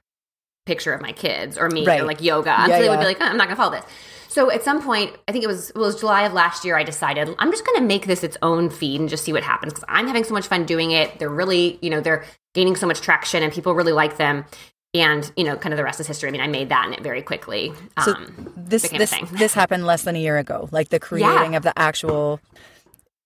[0.67, 2.01] picture of my kids or me Right.
[2.01, 2.49] or like yoga.
[2.49, 3.85] Yeah, so they would be like, oh, I'm not going to follow this.
[4.29, 6.77] So at some point, I think it was it was July of last year.
[6.77, 9.41] I decided I'm just going to make this its own feed and just see what
[9.41, 11.17] happens because I'm having so much fun doing it.
[11.17, 14.45] They're really, you know, they're gaining so much traction and people really like them.
[14.93, 16.29] And you know, kind of the rest is history.
[16.29, 17.73] I mean, I made that in it very quickly.
[18.05, 20.69] So Um, this this this happened less than a year ago.
[20.71, 22.39] Like the creating of the actual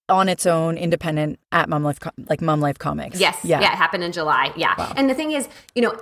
[0.09, 1.99] on its own independent at Mom Life
[2.29, 3.19] like Mom Life Comics.
[3.19, 3.37] Yes.
[3.43, 3.61] Yeah.
[3.61, 3.73] Yeah.
[3.73, 4.51] It happened in July.
[4.55, 4.93] Yeah.
[4.95, 5.95] And the thing is, you know,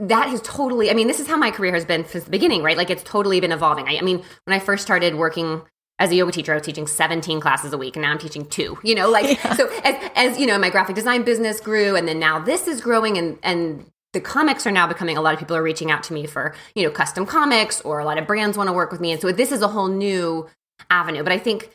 [0.00, 2.62] that has totally, I mean, this is how my career has been since the beginning,
[2.62, 2.76] right?
[2.76, 3.86] Like it's totally been evolving.
[3.88, 5.62] I, I mean, when I first started working
[5.98, 8.46] as a yoga teacher, I was teaching 17 classes a week and now I'm teaching
[8.46, 12.08] two, you know, like, so as, as, you know, my graphic design business grew and
[12.08, 15.40] then now this is growing and, and, the comics are now becoming a lot of
[15.40, 18.26] people are reaching out to me for you know custom comics or a lot of
[18.26, 20.46] brands want to work with me and so this is a whole new
[20.90, 21.70] avenue but i think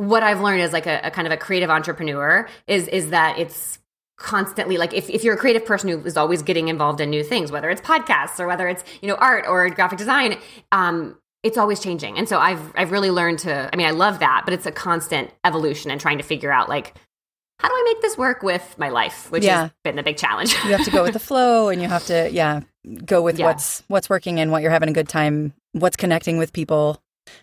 [0.00, 3.38] what I've learned as like a, a kind of a creative entrepreneur is is that
[3.38, 3.78] it's
[4.20, 7.24] constantly like if, if you're a creative person who is always getting involved in new
[7.24, 10.38] things, whether it's podcasts or whether it's, you know, art or graphic design,
[10.70, 12.18] um, it's always changing.
[12.18, 14.70] And so I've I've really learned to I mean, I love that, but it's a
[14.72, 16.94] constant evolution and trying to figure out like
[17.58, 19.62] how do I make this work with my life, which Yeah.
[19.62, 20.52] has been the big challenge.
[20.64, 22.60] You have to go with the flow and you have to yeah,
[23.04, 23.46] go with Yeah.
[23.46, 27.02] what's what's working and what you're having a good time, what's connecting with people.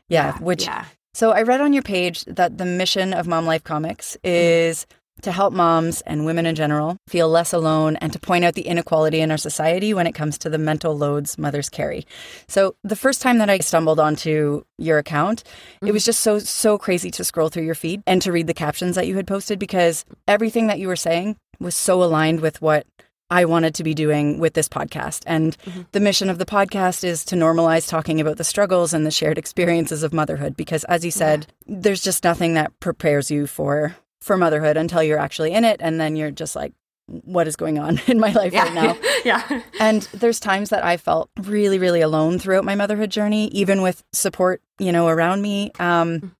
[0.10, 0.86] Yeah, which yeah.
[1.16, 4.86] So I read on your page that the mission of Mom Life Comics is
[5.22, 8.68] to help moms and women in general feel less alone and to point out the
[8.68, 12.06] inequality in our society when it comes to the mental loads mothers carry.
[12.48, 15.44] So the first time that I stumbled onto your account,
[15.82, 16.08] it was mm-hmm.
[16.08, 19.08] just so so crazy to scroll through your feed and to read the captions that
[19.08, 22.86] you had posted because everything that you were saying was so aligned with what
[23.30, 25.24] I wanted to be doing with this podcast.
[25.26, 25.82] And mm-hmm.
[25.92, 29.38] the mission of the podcast is to normalize talking about the struggles and the shared
[29.38, 34.38] experiences of motherhood because as you said, there's just nothing that prepares you for for
[34.38, 36.74] motherhood until you're actually in it and then you're just like
[37.08, 38.64] what is going on in my life Yeah.
[38.66, 38.98] right now?
[39.26, 39.62] yeah.
[39.80, 44.04] And there's times that I felt really, really alone throughout my motherhood journey, even with
[44.12, 46.36] support, you know, around me, um,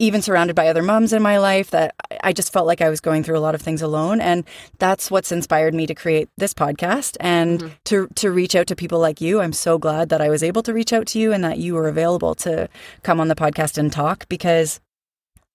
[0.00, 3.00] even surrounded by other moms in my life, that I- just felt like I was
[3.00, 4.20] going through a lot of things alone.
[4.20, 4.44] And
[4.80, 8.98] that's what's inspired me to create this podcast and to to reach out to people
[8.98, 9.40] like you.
[9.40, 11.74] I'm so glad that I was able to reach out to you and that you
[11.74, 12.68] were available to
[13.04, 14.80] come on the podcast and talk because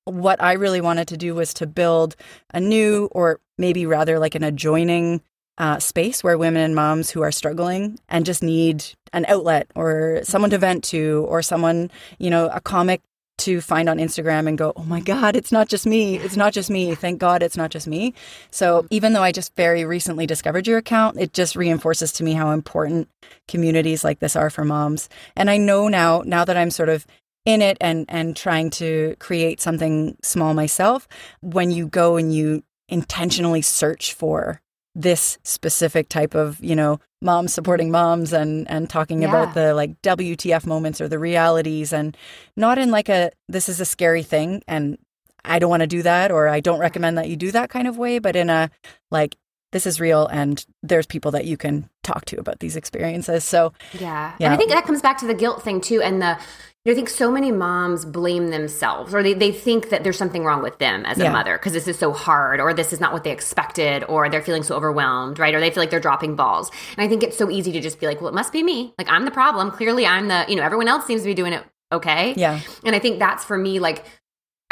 [0.06, 2.16] what I really wanted to do was to build
[2.54, 5.22] a new, or maybe rather like an adjoining
[5.58, 10.22] uh, space where women and moms who are struggling and just need an outlet or
[10.24, 13.02] someone to vent to or someone, you know, a comic
[13.40, 16.18] to find on Instagram and go, oh my God, it's not just me.
[16.18, 16.94] It's not just me.
[16.96, 18.14] Thank God it's not just me.
[18.52, 22.34] So even though I just very recently discovered your account, it just reinforces to me
[22.34, 23.10] how important
[23.48, 25.10] communities like this are for moms.
[25.36, 27.08] And I know now, now that I'm sort of
[27.46, 31.08] in it and and trying to create something small myself
[31.42, 34.62] when you go and you intentionally search for
[34.96, 39.30] this specific type of you know moms supporting moms and and talking Yeah.
[39.30, 42.16] about the like WTF moments or the realities and
[42.56, 44.98] not in like a this is a scary thing and
[45.46, 47.88] I don't want to do that or I don't recommend that you do that kind
[47.88, 48.70] of way but in a
[49.12, 49.36] like
[49.74, 53.74] this is real and there's people that you can talk to about these experiences so
[53.94, 54.34] Yeah.
[54.40, 54.46] Yeah.
[54.48, 56.02] And I think that comes back to the guilt thing too.
[56.02, 56.38] And the,
[56.86, 60.18] you know, I think so many moms blame themselves or they, they think that there's
[60.18, 61.32] something wrong with them as a Yeah.
[61.32, 64.42] mother because this is so hard or this is not what they expected or they're
[64.42, 65.54] feeling so overwhelmed, right?
[65.56, 66.72] Or they feel like they're dropping balls.
[66.98, 68.94] And I think it's so easy to just be like, well, it must be me.
[68.98, 69.72] Like I'm the problem.
[69.72, 72.34] Clearly I'm the, you know, everyone else seems to be doing it okay.
[72.36, 74.04] yeah And I think that's for me, like,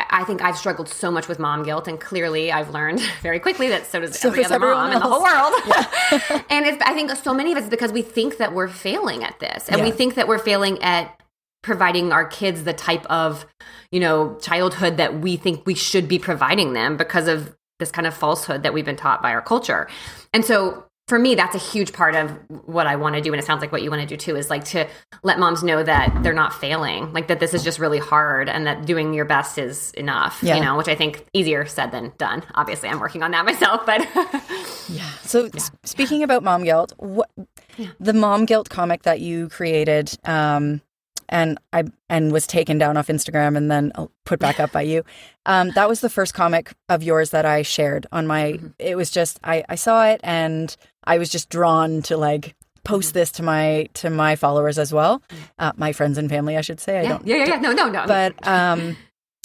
[0.09, 3.69] I think I've struggled so much with mom guilt, and clearly I've learned very quickly
[3.69, 5.65] that so does So every other mom in the whole else.
[5.65, 6.43] world.
[6.49, 9.39] and it's, I think so many of it's because we think that we're failing at
[9.39, 11.17] this, and we think that we're failing at
[11.63, 13.45] providing our kids the type of,
[13.91, 18.07] you know, childhood that we think we should be providing them because of this kind
[18.07, 19.87] of falsehood that we've been taught by our culture.
[20.33, 22.31] And so for me, that's a huge part of
[22.65, 23.33] what I want to do.
[23.33, 24.87] And it sounds like what you want to do too is like to
[25.23, 28.65] let moms know that they're not failing, like that this is just really hard and
[28.65, 30.55] that doing your best is enough, Yeah.
[30.55, 32.43] you know, which I think easier said than done.
[32.55, 34.07] Obviously, I'm working on that myself, but
[34.87, 35.09] Yeah.
[35.23, 37.29] So s- speaking about mom guilt, what
[37.99, 40.79] the mom guilt comic that you created, um,
[41.29, 44.81] and I and was taken down off Instagram and then uh, put back up by
[44.81, 45.03] you.
[45.45, 48.59] Um, that was the first comic of yours that I shared on my.
[48.79, 53.13] It was just I I saw it and I was just drawn to like post
[53.13, 55.21] this to my to my followers as well,
[55.59, 56.99] uh, my friends and family, I should say.
[56.99, 57.59] I yeah, don't yeah, yeah, yeah.
[57.59, 58.05] No, no, no.
[58.07, 58.97] but um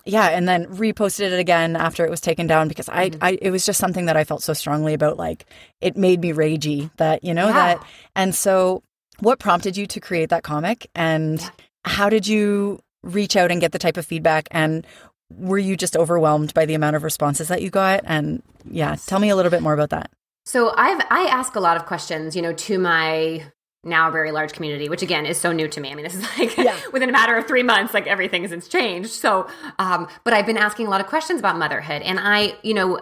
[0.09, 3.25] yeah and then reposted it again after it was taken down because I, Mm-hmm.
[3.25, 5.47] I it was just something that i felt so strongly about like
[5.81, 7.53] it made me ragey that you know Yeah.
[7.55, 8.85] that and so
[9.19, 11.49] what prompted you to create that comic and Yeah.
[11.85, 14.87] how did you reach out and get the type of feedback and
[15.35, 19.19] were you just overwhelmed by the amount of responses that you got and yeah tell
[19.19, 20.09] me a little bit more about that
[20.47, 23.45] So I've I ask a lot of questions, you know, to my
[23.83, 25.91] now very large community, which again is so new to me.
[25.91, 26.79] I mean, this is like Yeah.
[26.93, 29.11] within a matter of three months, like everything has changed.
[29.11, 32.75] So, um, but I've been asking a lot of questions about motherhood, and I, you
[32.75, 32.99] know,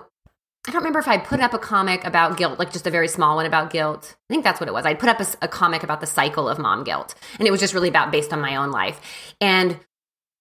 [0.66, 3.08] I don't remember if I put up a comic about guilt, like just a very
[3.08, 4.16] small one about guilt.
[4.30, 4.86] I think that's what it was.
[4.86, 7.74] I put up a comic about the cycle of mom guilt, and it was just
[7.74, 9.00] really about based on my own life,
[9.40, 9.78] and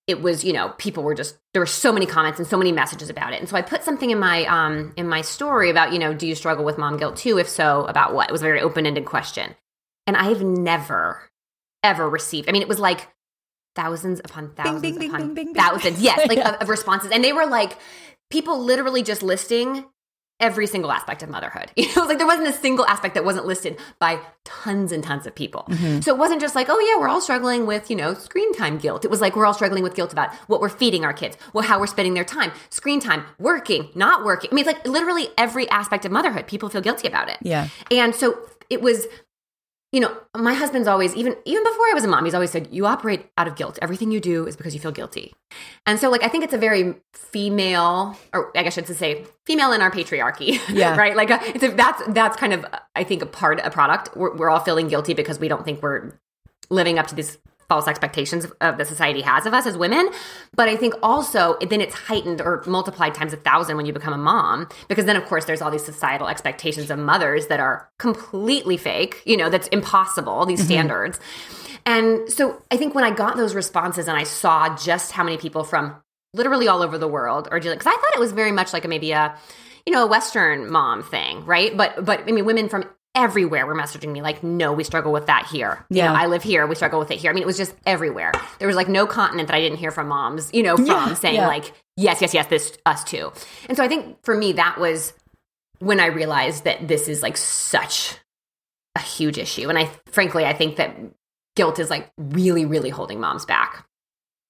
[0.08, 2.72] it was you know people were just there were so many comments and so many
[2.72, 3.40] messages about it.
[3.40, 6.28] And so i put something in my um in my story about you know do
[6.28, 7.38] you struggle with mom guilt too?
[7.38, 8.30] If so about what?
[8.30, 9.56] It was a very open-ended question.
[10.08, 11.30] And i've never
[11.84, 13.10] ever received i mean it was like
[13.76, 16.50] thousands upon thousands bing, bing, upon bing, thousands yes like Yeah.
[16.56, 17.12] of, of responses.
[17.12, 17.78] And they were like
[18.30, 19.86] people literally just listing
[20.40, 21.72] every single aspect of motherhood.
[21.84, 25.28] You know, like there wasn't a single aspect that wasn't listed by tons and tons
[25.28, 25.66] of people.
[25.70, 26.00] Mm-hmm.
[26.00, 28.78] So it wasn't just like, oh yeah, we're all struggling with, you know, screen time
[28.78, 29.04] guilt.
[29.04, 31.64] It was like we're all struggling with guilt about what we're feeding our kids, well,
[31.66, 34.50] how we're spending their time, screen time, working, not working.
[34.52, 37.38] I mean, it's like literally every aspect of motherhood, people feel guilty about it.
[37.42, 37.68] Yeah.
[37.92, 39.08] And so it was,
[39.94, 42.68] you know, my husband's always even even before I was a mom, he's always said,
[42.72, 43.78] "You operate out of guilt.
[43.80, 45.36] Everything you do is because you feel guilty."
[45.86, 49.26] And so, like, I think it's a very female, or I guess I should say,
[49.46, 50.60] female in our patriarchy.
[50.74, 50.98] Yeah.
[50.98, 51.16] right.
[51.16, 54.18] Like, uh, it's a, that's that's kind of I think a part a product.
[54.18, 56.14] We're, we're all feeling guilty because we don't think we're
[56.72, 57.38] living up to these
[57.74, 60.08] false expectations of the society has of us as women.
[60.56, 64.14] But I think also then it's heightened or multiplied times a thousand when you become
[64.14, 67.90] a mom, because then of course there's all these societal expectations of mothers that are
[67.98, 70.68] completely fake, you know, that's impossible, these mm-hmm.
[70.68, 71.20] standards.
[71.86, 75.38] And so I think when I got those responses and I saw just how many
[75.38, 75.96] people from
[76.34, 78.86] literally all over the world are dealing, because I thought it was very much like
[78.86, 79.36] a maybe a,
[79.86, 81.76] you know, a Western mom thing, right?
[81.76, 85.28] But but I mean, women from everywhere were messaging me like, no, we struggle with
[85.28, 85.86] that here.
[85.90, 86.08] You Yeah.
[86.08, 87.30] know, I live here, we struggle with it here.
[87.30, 88.32] I mean, it was just everywhere.
[88.60, 91.14] There was like no continent that I didn't hear from moms, you know, from Yeah,
[91.14, 91.48] saying yeah.
[91.48, 93.32] like, yes, yes, yes, this us too.
[93.68, 95.14] And so I think for me that was
[95.80, 98.16] when I realized that this is like such
[98.96, 99.70] a huge issue.
[99.70, 100.96] And I frankly I think that
[101.56, 103.86] guilt is like really, really holding moms back.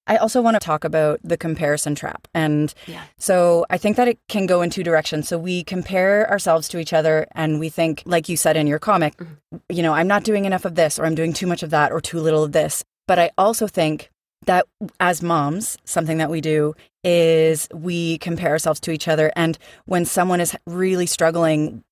[0.08, 2.28] I also want to talk about the comparison trap.
[2.34, 3.04] And Yeah.
[3.18, 5.28] so I think that it can go in two directions.
[5.28, 8.80] So we compare ourselves to each other and we think, like you said in your
[8.80, 9.58] comic, mm-hmm.
[9.70, 11.92] you know, I'm not doing enough of this or I'm doing too much of that
[11.92, 12.84] or too little of this.
[13.08, 14.10] But I also think
[14.46, 14.66] that
[15.00, 19.32] as moms, something that we do is we compare ourselves to each other.
[19.36, 21.84] And when someone is really struggling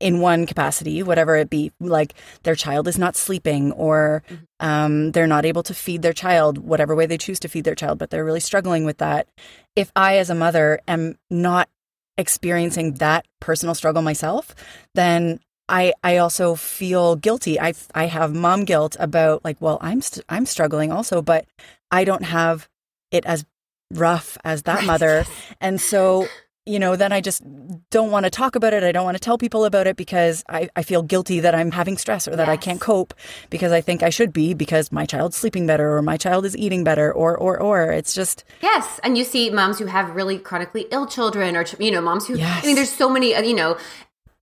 [0.00, 4.22] in one capacity, whatever it be, like their child is not sleeping or
[4.58, 7.74] um, they're not able to feed their child, whatever way they choose to feed their
[7.74, 9.28] child, but they're really struggling with that.
[9.76, 11.68] If I, as a mother, am not
[12.16, 14.54] experiencing that personal struggle myself,
[14.94, 17.60] then I, I also feel guilty.
[17.60, 21.44] I, I have mom guilt about like, well, I'm, st- I'm struggling also, but
[21.90, 22.68] I don't have
[23.10, 23.44] it as
[23.92, 24.86] rough as that Right.
[24.86, 25.24] mother.
[25.60, 26.26] And so,
[26.66, 27.42] you know, then I just
[27.90, 28.82] don't want to talk about it.
[28.84, 31.70] I don't want to tell people about it because I, I feel guilty that I'm
[31.72, 33.14] having stress or that I can't cope
[33.48, 36.56] because I think I should be because my child's sleeping better or my child is
[36.56, 37.90] eating better or, or, or.
[37.90, 41.90] It's just, Yes, and you see moms who have really chronically ill children, or you
[41.90, 42.36] know, moms who.
[42.36, 42.62] Yes.
[42.62, 43.34] I mean, there's so many.
[43.34, 43.78] uh, You know,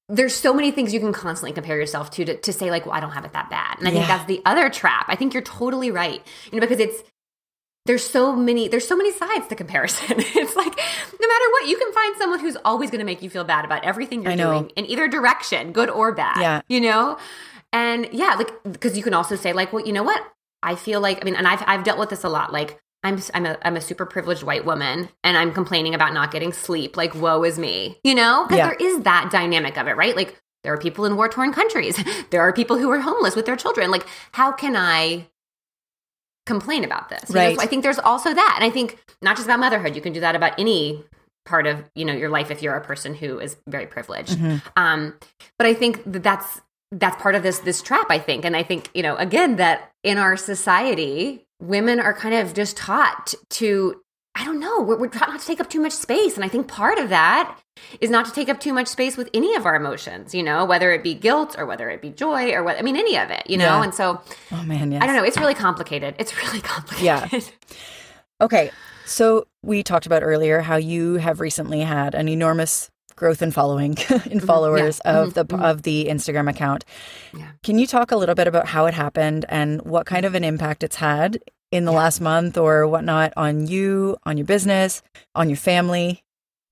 [0.08, 2.94] there's so many things you can constantly compare yourself to to, to say like, well,
[2.94, 5.04] I don't have it that bad, and I think that's the other trap.
[5.08, 6.20] I think you're totally right.
[6.50, 7.02] You know, because it's
[7.88, 10.06] there's so many there's so many sides to comparison.
[10.18, 13.30] it's like no matter what, you can find someone who's always going to make you
[13.30, 16.40] feel bad about everything you're doing in either direction, good or bad.
[16.40, 16.60] Yeah.
[16.68, 17.18] you know,
[17.72, 20.22] and yeah, like because you can also say like, well, you know what?
[20.62, 22.52] I feel like I mean, and I've I've dealt with this a lot.
[22.52, 26.30] Like I'm I'm a I'm a super privileged white woman, and I'm complaining about not
[26.30, 26.96] getting sleep.
[26.96, 28.44] Like woe is me, you know?
[28.46, 28.66] Because Yeah.
[28.68, 30.14] there is that dynamic of it, right?
[30.14, 31.98] Like there are people in war torn countries.
[32.30, 33.90] There are people who are homeless with their children.
[33.90, 35.28] Like how can I?
[36.48, 37.56] Complain about this You know, Right.
[37.56, 38.88] so i think there's also that and i think
[39.22, 41.04] not just about motherhood you can do that about any
[41.46, 44.60] part of you know your life if you're a person who is very privileged Mhm.
[44.76, 45.00] um
[45.58, 46.60] but i think that that's
[47.02, 49.76] that's part of this this trap i think and i think you know again that
[50.10, 54.00] in our society women are kind of just taught to
[54.38, 56.48] i don't know we're, we're taught not to take up too much space and i
[56.48, 57.58] think part of that
[58.00, 60.64] is not to take up too much space with any of our emotions you know
[60.64, 63.30] whether it be guilt or whether it be joy or what i mean any of
[63.30, 63.82] it you know Yeah.
[63.84, 64.20] and so
[64.52, 65.02] oh man, yes.
[65.02, 67.28] i don't know it's really complicated it's really complicated Yeah.
[68.40, 68.70] Okay.
[69.04, 73.96] So we talked about earlier how you have recently had an enormous growth in following
[74.30, 75.34] in followers of Mhm.
[75.34, 75.62] the Mhm.
[75.64, 76.84] of the Instagram account.
[77.36, 77.48] Yeah.
[77.64, 80.44] Can you talk a little bit about how it happened and what kind of an
[80.44, 81.38] impact it's had
[81.70, 85.02] in the last month or whatnot on you, on your business,
[85.34, 86.22] on your family?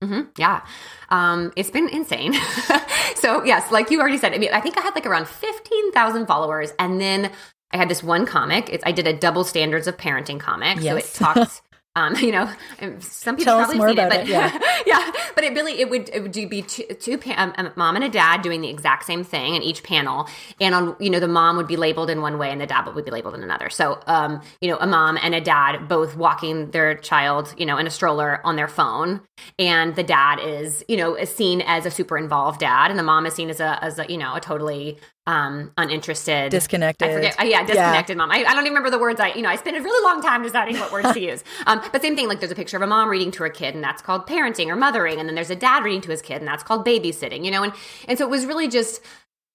[0.03, 0.65] hmm Yeah.
[1.09, 2.33] Um, it's been insane.
[3.15, 6.25] so, yes, like you already said, I mean, I think I had like around 15,000
[6.27, 6.71] followers.
[6.79, 7.31] And then
[7.71, 8.69] I had this one comic.
[8.71, 10.79] It's, I did a double standards of parenting comic.
[10.81, 11.61] So it Yes.
[11.97, 12.49] Um, you know,
[12.99, 14.59] some people Tell probably seen it, but it, yeah.
[14.85, 17.95] yeah, but it really it would it would be two, two pa- um, a mom
[17.95, 20.27] and a dad doing the exact same thing in each panel,
[20.61, 22.85] and on you know the mom would be labeled in one way and the dad
[22.93, 23.69] would be labeled in another.
[23.69, 27.77] So um, you know, a mom and a dad both walking their child you know
[27.77, 29.21] in a stroller on their phone,
[29.57, 33.03] and the dad is you know is seen as a super involved dad, and the
[33.03, 37.09] mom is seen as a as a you know a totally um uninterested Disconnected.
[37.09, 37.39] I forget.
[37.39, 38.31] Uh, yeah, disconnected mom.
[38.31, 39.19] I, I don't even remember the words.
[39.19, 41.43] I you know I spent a really long time deciding what words to use.
[41.67, 42.27] Um, but same thing.
[42.27, 44.67] Like there's a picture of a mom reading to her kid, and that's called parenting
[44.67, 47.43] or mothering, and then there's a dad reading to his kid, and that's called babysitting.
[47.43, 47.73] You know, and
[48.07, 49.01] and so it was really just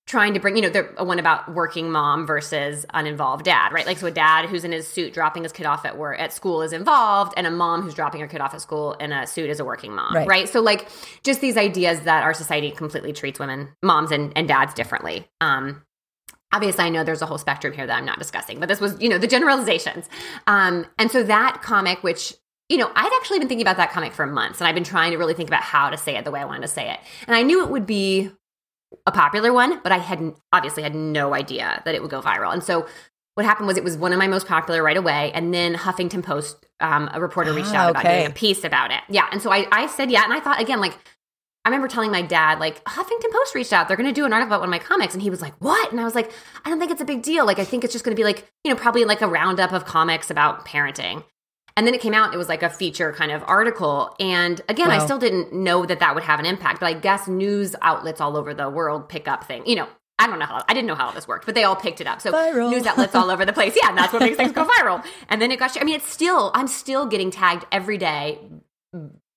[0.07, 3.99] trying to bring you know the one about working mom versus uninvolved dad right like
[3.99, 6.61] so a dad who's in his suit dropping his kid off at work at school
[6.61, 9.49] is involved and a mom who's dropping her kid off at school in a suit
[9.49, 10.29] is a working mom Right.
[10.29, 10.89] right, so like
[11.23, 15.83] just these ideas that our society completely treats women moms and, and dads differently um
[16.53, 19.01] obviously i know there's a whole spectrum here that i'm not discussing but this was
[19.01, 20.09] you know the generalizations
[20.47, 22.35] um and so that comic which
[22.69, 25.11] you know, I'd actually been thinking about that comic for months, and I've been trying
[25.11, 27.01] to really think about how to say it the way I wanted to say it.
[27.27, 28.31] And I knew it would be
[29.07, 32.53] a popular one, but I had obviously had no idea that it would go viral.
[32.53, 32.87] And so
[33.35, 35.33] what happened was it was one of my most popular right away.
[35.33, 38.21] And then Huffington Post, um, a reporter reached Ah, out about okay.
[38.21, 39.01] doing a piece about it.
[39.09, 39.27] Yeah.
[39.33, 40.25] And so I, I said, yeah.
[40.25, 40.99] And I thought, again, like,
[41.65, 43.89] I remember telling my dad, like, Huffington Post reached out.
[43.89, 45.15] They're going to do an article about one of my comics.
[45.15, 45.93] And he was like, what?
[45.93, 46.31] And I was like,
[46.65, 47.47] I don't think it's a big deal.
[47.47, 49.73] Like, I think it's just going to be like, you know, probably like a roundup
[49.73, 51.25] of comics about parenting.
[51.77, 54.15] And then it came out, it was like a feature kind of article.
[54.21, 57.29] And again, I still didn't know that that would have an impact, but I guess
[57.29, 59.67] news outlets all over the world pick up things.
[59.67, 61.65] You know, I don't know how, I didn't know how all this worked, but they
[61.65, 62.21] all picked it up.
[62.21, 62.71] So Viral.
[62.71, 63.77] news outlets all over the place.
[63.81, 65.05] Yeah, and that's what makes things go viral.
[65.29, 68.39] And then it got, I mean, it's still, I'm still getting tagged every day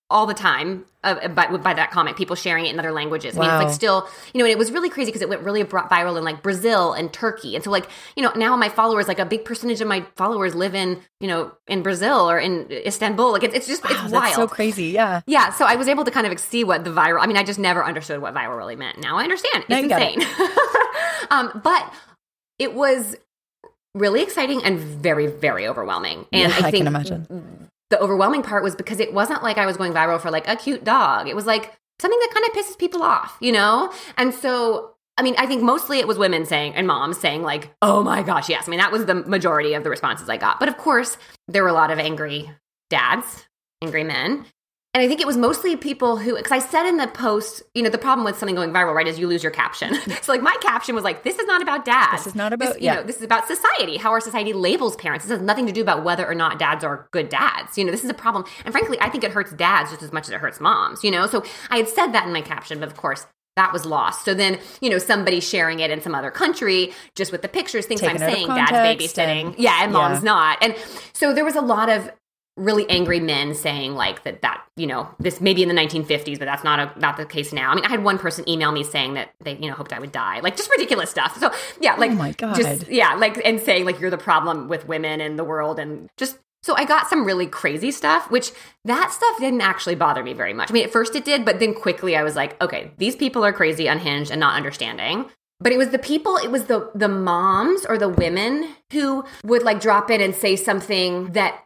[0.10, 3.36] all the time uh, by, by that comic, people sharing it in other languages.
[3.36, 5.41] I mean, it's like still, you know, and it was really crazy because it went
[5.41, 7.56] really viral in like Brazil and Turkey.
[7.56, 10.53] And so, like, you know, now my followers, like a big percentage of my followers
[10.53, 13.32] live in, you know, in Brazil or in Istanbul.
[13.32, 14.36] Like, it's, it's just, Wow, it's wild.
[14.36, 14.86] so crazy.
[14.88, 15.22] Yeah.
[15.26, 17.22] Yeah, so I was able to kind of see what the viral.
[17.22, 18.99] I mean, I just never understood what viral really meant.
[18.99, 19.66] Now I understand.
[19.68, 20.16] It's you it.
[20.16, 20.22] insane.
[21.32, 21.91] um, but
[22.60, 23.16] it was
[23.95, 26.26] really exciting and very, very overwhelming.
[26.32, 27.70] And Yeah, I I think can imagine.
[27.89, 30.55] The overwhelming part was because it wasn't like I was going viral for like a
[30.55, 31.27] cute dog.
[31.27, 33.91] It was like something that kind of pisses people off, you know?
[34.17, 37.73] And so I mean, I think mostly it was women saying and moms saying like,
[37.81, 40.59] "Oh my gosh, yes." I mean, that was the majority of the responses I got.
[40.59, 41.17] But of course,
[41.47, 42.51] there were a lot of angry
[42.89, 43.47] dads,
[43.81, 44.45] angry men.
[44.95, 47.83] And I think it was mostly people who, because I said in the post, you
[47.83, 49.93] know, the problem with something going viral, right, is you lose your caption.
[50.21, 52.23] so, like, my caption was like, this is not about dads.
[52.23, 52.95] This is not about- This, you yeah.
[52.95, 55.25] know, this is about society, how our society labels parents.
[55.25, 57.77] This has nothing to do about whether or not dads are good dads.
[57.77, 58.45] You know, this is a problem.
[58.63, 61.11] And frankly, I think it hurts dads just as much as it hurts moms, you
[61.11, 61.27] know?
[61.27, 63.27] So I had said that in my caption, but of course,
[63.57, 64.23] that was lost.
[64.23, 67.85] So then, you know, somebody sharing it in some other country just with the pictures
[67.85, 69.45] thinks Taken I'm saying dad's babysitting.
[69.47, 69.97] and- yeah, and Yeah.
[69.97, 70.57] mom's not.
[70.61, 70.73] And
[71.11, 72.09] so there was a lot of
[72.58, 76.45] really angry men saying like that that you know this maybe in the 1950s but
[76.45, 77.72] that's not a not the case now.
[77.72, 79.99] I mean i had one person email me saying that they you know hoped i
[79.99, 80.39] would die.
[80.39, 81.38] Like just ridiculous stuff.
[81.38, 81.51] So
[81.82, 82.56] yeah like Oh my God.
[82.56, 86.10] just yeah like and saying like you're the problem with women in the world and
[86.16, 88.51] just so i got some really crazy stuff which
[88.86, 90.72] that stuff didn't actually bother me very much.
[90.72, 93.43] I mean at first it did but then quickly i was like okay these people
[93.43, 95.26] are crazy unhinged and not understanding.
[95.60, 99.64] But it was the people it was the the moms or the women who would
[99.64, 101.62] like drop in and say something that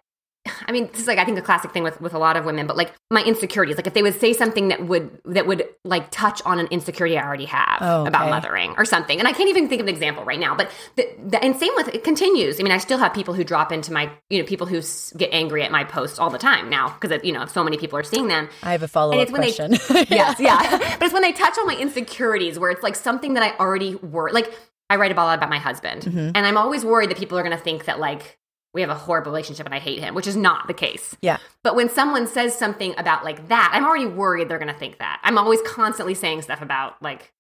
[0.68, 2.46] I mean, this is like I think a classic thing with with a lot of
[2.46, 3.78] women, but like my insecurities.
[3.78, 7.18] Like if they would say something that would that would like touch on an insecurity
[7.18, 9.94] I already have Oh, about mothering or something, and I can't even think of an
[9.94, 10.56] example right now.
[10.56, 12.60] But the, the and same with it continues.
[12.60, 15.14] I mean, I still have people who drop into my you know people who s-
[15.18, 17.98] get angry at my posts all the time now because you know so many people
[17.98, 18.50] are seeing them.
[18.64, 19.74] I have a follow up it's when they- question.
[20.10, 20.78] yes, yeah.
[21.00, 23.96] But it's when they touch on my insecurities where it's like something that I already
[23.96, 24.54] were like
[24.90, 26.02] I write a lot about my husband.
[26.02, 26.32] Mm-hmm.
[26.34, 28.39] And I'm always worried that people are gonna think that like
[28.74, 31.16] we have a horrible relationship and I hate him, which is not the case.
[31.22, 31.38] yeah.
[31.64, 35.20] But when someone says something about like that, I'm already worried they're gonna think that.
[35.24, 37.32] I'm always constantly saying stuff about like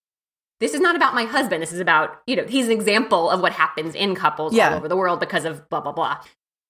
[0.59, 1.61] this is not about my husband.
[1.63, 4.71] This is about, you know, he's an example of what happens in couples Yeah.
[4.71, 6.17] all over the world because of blah blah blah.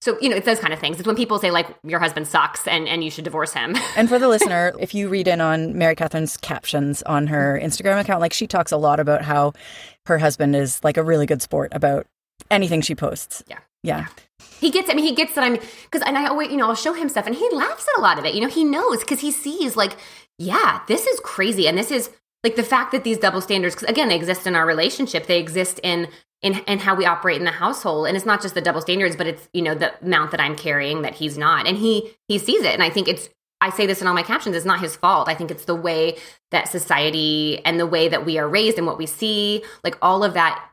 [0.01, 0.97] So, you know, it's those kind of things.
[0.99, 3.75] It's when people say like your husband sucks and, and you should divorce him.
[3.97, 7.99] And for the listener, if you read in on Mary Catherine's captions on her Instagram
[7.99, 9.51] account, like she talks a lot about how
[10.05, 12.05] her husband is like a really good sport about
[12.51, 13.43] anything she posts.
[13.47, 13.59] Yeah.
[13.83, 14.07] Yeah.
[14.59, 14.89] He gets.
[14.89, 17.07] I mean, he gets that I'm because, and I always, you know, I'll show him
[17.07, 18.33] stuff, and he laughs at a lot of it.
[18.33, 19.95] You know, he knows because he sees like,
[20.37, 22.09] yeah, this is crazy, and this is
[22.43, 25.27] like the fact that these double standards, because again, they exist in our relationship.
[25.27, 26.09] They exist in
[26.41, 29.15] in in how we operate in the household, and it's not just the double standards,
[29.15, 32.37] but it's you know the amount that I'm carrying that he's not, and he he
[32.37, 33.29] sees it, and I think it's.
[33.61, 34.55] I say this in all my captions.
[34.55, 35.27] It's not his fault.
[35.27, 36.15] I think it's the way
[36.51, 40.23] that society and the way that we are raised and what we see, like all
[40.23, 40.65] of that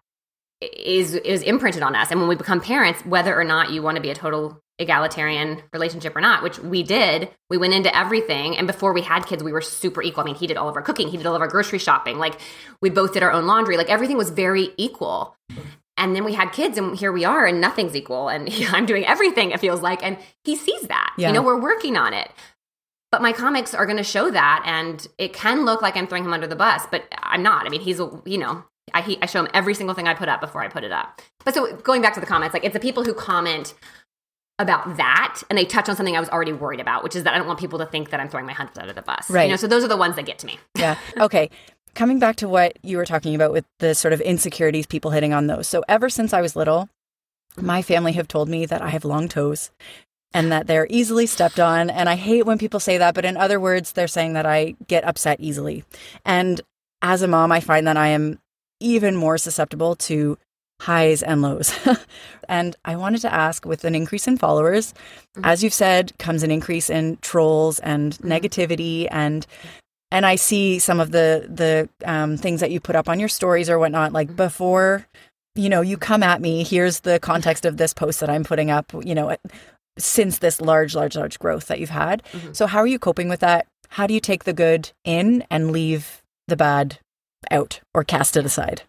[0.61, 2.11] is is imprinted on us.
[2.11, 5.63] And when we become parents whether or not you want to be a total egalitarian
[5.73, 8.57] relationship or not which we did we went into everything.
[8.57, 10.23] And before we had kids we were super equal.
[10.23, 12.19] I mean he did all of our cooking he did all of our grocery shopping.
[12.19, 12.41] Like
[12.81, 13.77] we both did our own laundry.
[13.77, 15.37] Like everything was very equal.
[15.99, 18.29] And then we had kids and here we are and nothing's equal.
[18.29, 20.03] And i'm doing everything it feels like.
[20.03, 21.29] And he sees that Yeah.
[21.29, 22.31] you know we're working on it.
[23.13, 24.63] But my comics are going to show that.
[24.67, 27.67] And it can look like i'm throwing him under the bus but i'm not.
[27.67, 30.15] I mean he's a you know I, he, I show him every single thing i
[30.15, 32.65] put up before i put it up but so going back to the comments like
[32.65, 33.75] it's the people who comment
[34.59, 37.35] about that and they touch on something i was already worried about which is that
[37.35, 39.45] i don't want people to think that i'm throwing my husband of the bus Right.
[39.45, 40.97] you know so those are the ones that get to me Yeah.
[41.19, 41.51] Okay.
[41.95, 45.33] Coming back to what you were talking about with the sort of insecurities, people hitting
[45.33, 45.67] on those.
[45.67, 46.91] So, ever since I was little,
[47.57, 49.71] my family have told me that I have long toes
[50.35, 51.89] and that they're easily stepped on.
[51.89, 54.77] And I hate when people say that, but in other words, they're saying that I
[54.87, 55.85] get upset easily.
[56.27, 56.61] And
[57.01, 58.41] as a mom, I find that I am
[58.81, 60.39] even more susceptible to
[60.81, 61.73] highs and lows.
[62.49, 65.45] and I wanted to ask with an increase in followers, mm-hmm.
[65.45, 68.31] as you've said, comes an increase in trolls and mm-hmm.
[68.31, 69.47] negativity and
[70.13, 73.29] and I see some of the the um, things that you put up on your
[73.29, 74.13] stories or whatnot.
[74.13, 74.37] Like mm-hmm.
[74.37, 75.07] before,
[75.57, 76.63] you know, you come at me.
[76.63, 78.93] Here's the context of this post that I'm putting up.
[79.05, 79.37] You know,
[79.99, 82.23] since this large, large, large growth that you've had.
[82.53, 83.67] So how are you coping with that?
[83.89, 86.99] How do you take the good in and leave the bad
[87.51, 88.83] out or cast it aside?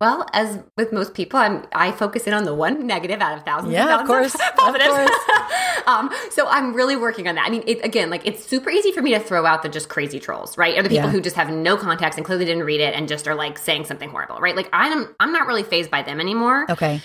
[0.00, 3.44] Well, as with most people, I'm I focus in on the one negative out of
[3.44, 3.72] thousands.
[3.72, 5.10] Yeah, of thousands course, of course.
[5.86, 7.46] um, so I'm really working on that.
[7.46, 9.88] I mean, it, again, like it's super easy for me to throw out the just
[9.88, 10.76] crazy trolls, right?
[10.76, 11.12] Or the people Yeah.
[11.12, 13.84] who just have no context and clearly didn't read it and just are like saying
[13.84, 14.56] something horrible, right?
[14.56, 16.66] Like I'm I'm not really fazed by them anymore.
[16.68, 17.00] Okay.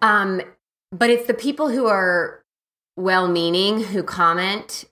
[0.00, 0.40] Um,
[0.92, 2.44] but it's the people who are
[2.96, 4.84] well-meaning who comment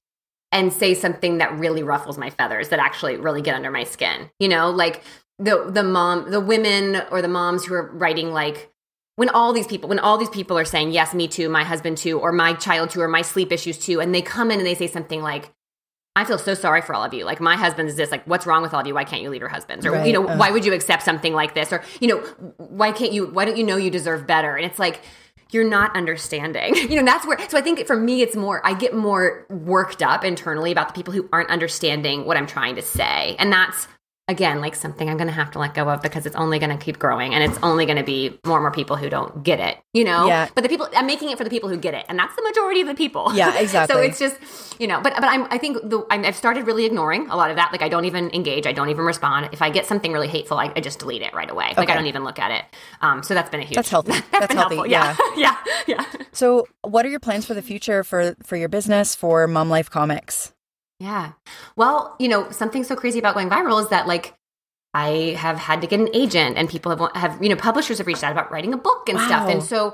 [0.54, 4.30] and say something that really ruffles my feathers that actually really get under my skin.
[4.38, 5.02] You know, like
[5.38, 8.70] the the mom, the women or the moms who are writing like
[9.16, 11.98] when all these people when all these people are saying yes me too my husband
[11.98, 14.66] too or my child too or my sleep issues too and they come in and
[14.66, 15.52] they say something like
[16.16, 17.24] I feel so sorry for all of you.
[17.24, 18.12] Like my husband is this.
[18.12, 18.94] Like, what's wrong with all of you?
[18.94, 19.84] Why can't you leave your husbands?
[19.84, 20.06] Or Right.
[20.06, 20.38] you know, Ugh.
[20.38, 21.72] why would you accept something like this?
[21.72, 22.18] Or you know,
[22.58, 23.26] why can't you?
[23.26, 24.54] Why don't you know you deserve better?
[24.54, 25.00] And it's like
[25.54, 26.74] you're not understanding.
[26.84, 27.38] You know, that's where.
[27.48, 28.64] So I think for me, it's more.
[28.64, 32.76] I get more worked up internally about the people who aren't understanding what I'm trying
[32.76, 33.88] to say, and that's
[34.26, 36.76] again like something I'm going to have to let go of because it's only going
[36.76, 39.42] to keep growing, and it's only going to be more and more people who don't
[39.42, 39.78] get it.
[39.92, 40.26] You know.
[40.26, 40.48] Yeah.
[40.54, 42.42] But the people I'm making it for the people who get it, and that's the
[42.42, 43.34] majority of the people.
[43.34, 43.94] Yeah, exactly.
[43.94, 46.84] so it's just you know, but but I'm I think the I'm, I've started really
[46.84, 47.70] ignoring a lot of that.
[47.72, 48.66] Like I don't even engage.
[48.66, 49.50] I don't even respond.
[49.52, 51.66] If I get something really hateful, I, I just delete it right away.
[51.76, 51.92] Like Okay.
[51.92, 52.64] I don't even look at it.
[53.00, 53.76] Um, so that's been a huge.
[53.76, 54.12] That's healthy.
[54.32, 54.86] that's healthy, helpful.
[54.86, 55.56] Yeah, yeah,
[55.86, 59.68] yeah, So, what are your plans for the future for for your business for Mom
[59.68, 60.52] Life Comics?
[60.98, 61.32] Yeah.
[61.76, 64.34] Well, you know, something so crazy about going viral is that like.
[64.96, 68.06] I have had to get an agent, and people have have you know publishers have
[68.06, 69.92] reached out about writing a book and stuff, and so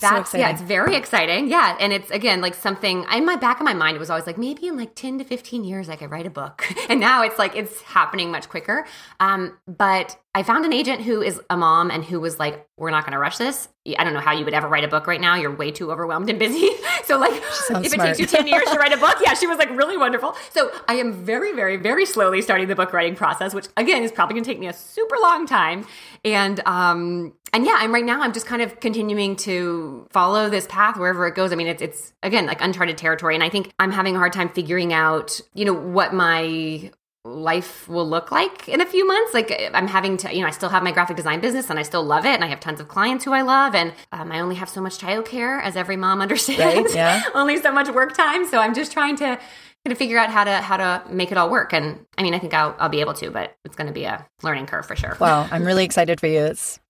[0.00, 1.48] That's so yeah, it's very exciting.
[1.48, 4.26] Yeah, and it's again like something in my back of my mind it was always
[4.26, 7.22] like maybe in like ten to fifteen years I could write a book, and now
[7.22, 8.86] it's like it's happening much quicker.
[9.20, 12.90] Um, but I found an agent who is a mom and who was like, "We're
[12.90, 13.68] not going to rush this.
[13.98, 15.34] I don't know how you would ever write a book right now.
[15.34, 16.70] You're way too overwhelmed and busy.
[17.04, 19.58] so like, if it takes you ten years to write a book, yeah, she was
[19.58, 20.34] like really wonderful.
[20.50, 24.12] So I am very, very, very slowly starting the book writing process, which again is
[24.12, 25.84] probably going to take me a super long time.
[26.24, 28.22] And um, and yeah, I'm right now.
[28.22, 31.52] I'm just kind of continuing to follow this path wherever it goes.
[31.52, 34.32] I mean, it's it's again like uncharted territory, and I think I'm having a hard
[34.32, 36.90] time figuring out, you know, what my
[37.24, 39.34] life will look like in a few months.
[39.34, 41.82] Like I'm having to, you know, I still have my graphic design business and I
[41.82, 44.40] still love it, and I have tons of clients who I love, and um, I
[44.40, 46.94] only have so much childcare, as every mom understands.
[46.94, 47.22] Right, yeah.
[47.34, 49.38] only so much work time, so I'm just trying to
[49.84, 51.74] kind of figure out how to how to make it all work.
[51.74, 54.04] And I mean, I think I'll I'll be able to, but it's going to be
[54.04, 55.18] a learning curve for sure.
[55.20, 56.40] Wow, I'm really excited for you.
[56.40, 56.80] It's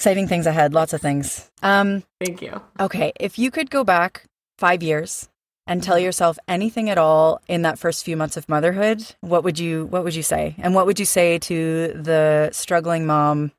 [0.00, 1.50] exciting things ahead, lots of things.
[1.62, 2.58] Um, Thank you.
[2.80, 4.24] okay, if you could go back
[4.56, 5.28] five years
[5.66, 9.58] and tell yourself anything at all in that first few months of motherhood, what would
[9.58, 10.54] you what would you say?
[10.56, 13.52] And what would you say to the struggling mom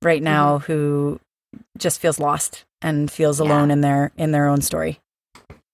[0.00, 1.18] right now who
[1.76, 3.46] just feels lost and feels Yeah.
[3.46, 5.00] alone in their in their own story?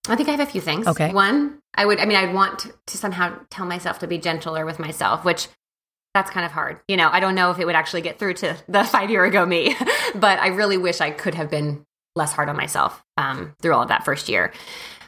[0.08, 0.86] I think I have a few things.
[0.86, 1.12] Okay.
[1.12, 4.78] One, I would, I mean, I'd want to somehow tell myself to be gentler with
[4.78, 5.48] myself, which
[6.14, 6.80] that's kind of hard.
[6.88, 9.24] You know, I don't know if it would actually get through to the five year
[9.24, 9.76] ago me,
[10.14, 11.84] but I really wish I could have been
[12.16, 14.52] less hard on myself um, through all of that first year.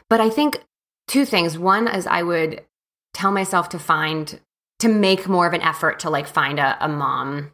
[0.09, 0.63] But I think
[1.07, 1.57] two things.
[1.57, 2.63] One is I would
[3.13, 4.39] tell myself to find,
[4.79, 7.51] to make more of an effort to like find a, a mom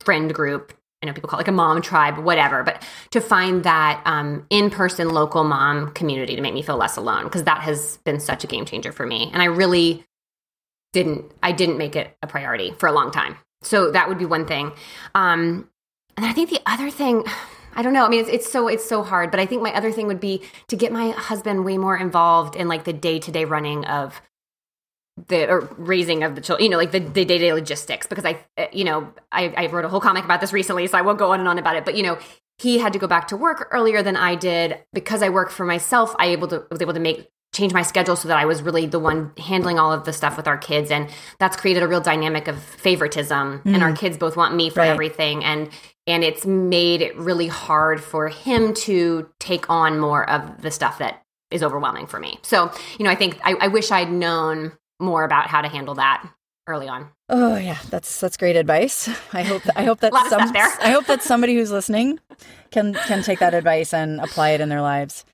[0.00, 0.72] friend group.
[1.02, 4.46] I know people call it like a mom tribe, whatever, but to find that um,
[4.50, 8.20] in person local mom community to make me feel less alone because that has been
[8.20, 9.30] such a game changer for me.
[9.32, 10.04] And I really
[10.92, 13.36] didn't, I didn't make it a priority for a long time.
[13.62, 14.72] So that would be one thing.
[15.14, 15.68] Um,
[16.16, 17.24] And I think the other thing,
[17.74, 18.04] I don't know.
[18.04, 20.18] I mean, it's, it's so it's so hard, but I think my other thing would
[20.18, 23.84] be to get my husband way more involved in like the day to day running
[23.84, 24.20] of
[25.28, 28.08] the or raising of the children, you know, like the day to day logistics.
[28.08, 30.98] Because I, uh, you know, I, I wrote a whole comic about this recently, so
[30.98, 31.84] I won't go on and on about it.
[31.84, 32.18] But you know,
[32.58, 35.64] he had to go back to work earlier than I did because I work for
[35.64, 36.14] myself.
[36.18, 38.86] I able to was able to make change my schedule so that I was really
[38.86, 40.90] the one handling all of the stuff with our kids.
[40.90, 43.62] And that's created a real dynamic of favoritism.
[43.64, 43.74] Mm.
[43.74, 44.88] And our kids both want me for right.
[44.88, 45.44] everything.
[45.44, 45.70] And
[46.06, 50.98] and it's made it really hard for him to take on more of the stuff
[50.98, 52.38] that is overwhelming for me.
[52.42, 55.94] So, you know, I think I, I wish I'd known more about how to handle
[55.96, 56.28] that
[56.66, 57.08] early on.
[57.28, 59.08] Oh yeah, that's that's great advice.
[59.32, 62.20] I hope I hope that some, I hope that somebody who's listening
[62.70, 65.24] can can take that advice and apply it in their lives.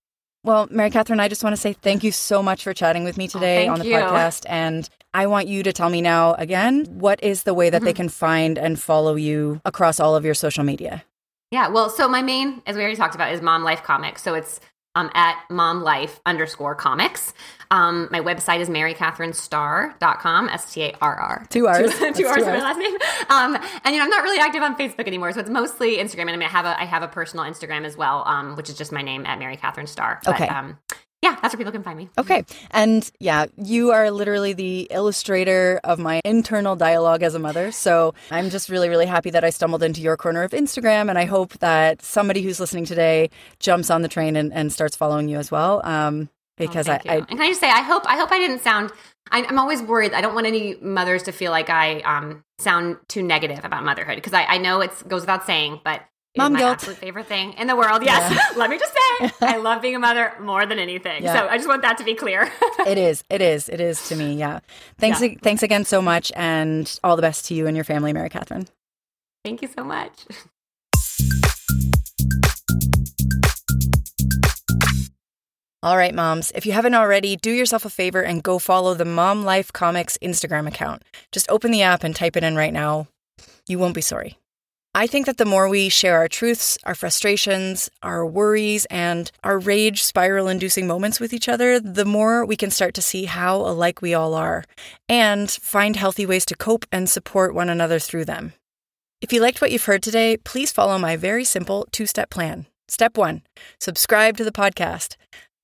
[0.47, 3.17] Well, Mary Catherine, I just want to say thank you so much for chatting with
[3.19, 3.95] me oh, today oh, on the you.
[3.97, 4.47] podcast.
[4.49, 7.87] And I want you to tell me now again what is the way that mm-hmm.
[7.87, 11.05] they can find and follow you across all of your social media?
[11.51, 14.23] Yeah, well, so my main, as we already talked about, is Mom Life Comics.
[14.23, 14.61] So it's
[14.97, 17.35] um, at momlife underscore comics.
[17.71, 21.47] Um, my website is marycatherinestarr.com, S-T-A-R-R.
[21.51, 21.99] Two R's.
[21.99, 22.95] Two, two R's for my last name.
[23.29, 26.23] Um, and, you know, I'm not really active on Facebook anymore, so it's mostly Instagram.
[26.23, 28.71] And I mean, I have a, I have a personal Instagram as well, um, which
[28.71, 30.21] is just my name at Mary Catherine Starr.
[30.25, 30.49] But, okay.
[30.49, 30.79] Um,
[31.27, 32.09] yeah, that's where people can find me.
[32.19, 32.45] Okay.
[32.71, 37.73] And yeah, you are literally the illustrator of my internal dialogue as a mother.
[37.73, 41.09] So I'm just really, really happy that I stumbled into your corner of Instagram.
[41.11, 44.95] And I hope that somebody who's listening today jumps on the train and, and starts
[44.95, 45.81] following you as well.
[45.85, 48.39] Um, because oh, I, I, and can I just say, I hope, I hope I
[48.39, 48.93] didn't sound,
[49.31, 50.15] I, am always worried.
[50.15, 54.15] I don't want any mothers to feel like I um, sound too negative about motherhood
[54.15, 56.03] because I, I know it goes without saying, but
[56.37, 56.73] Mom my guilt.
[56.73, 58.03] absolute favorite thing in the world.
[58.03, 58.33] Yes.
[58.33, 58.57] Yeah.
[58.59, 61.23] Let me just say, I love being a mother more than anything.
[61.23, 61.35] Yeah.
[61.35, 62.51] So I just want that to be clear.
[62.87, 63.25] it is.
[63.31, 63.69] It is.
[63.69, 64.35] It is to me.
[64.35, 64.61] Yeah.
[64.99, 65.21] Thanks.
[65.21, 65.35] Yeah.
[65.43, 68.69] Thanks again so much, and all the best to you and your family, Mary Catherine.
[69.45, 70.27] Thank you so much.
[75.83, 79.05] All right, moms, if you haven't already, do yourself a favor and go follow the
[79.05, 81.03] Mom Life Comics Instagram account.
[81.31, 83.07] Just open the app and type it in right now.
[83.69, 84.37] You won't be sorry.
[84.97, 89.59] I think that the more we share our truths, our frustrations, our worries, and our
[89.59, 93.57] rage spiral inducing moments with each other, the more we can start to see how
[93.57, 94.65] alike we all are
[95.07, 98.55] and find healthy ways to cope and support one another through them.
[99.21, 102.65] If you liked what you've heard today, please follow my very simple two step plan.
[102.89, 103.43] Step one
[103.79, 105.17] subscribe to the podcast.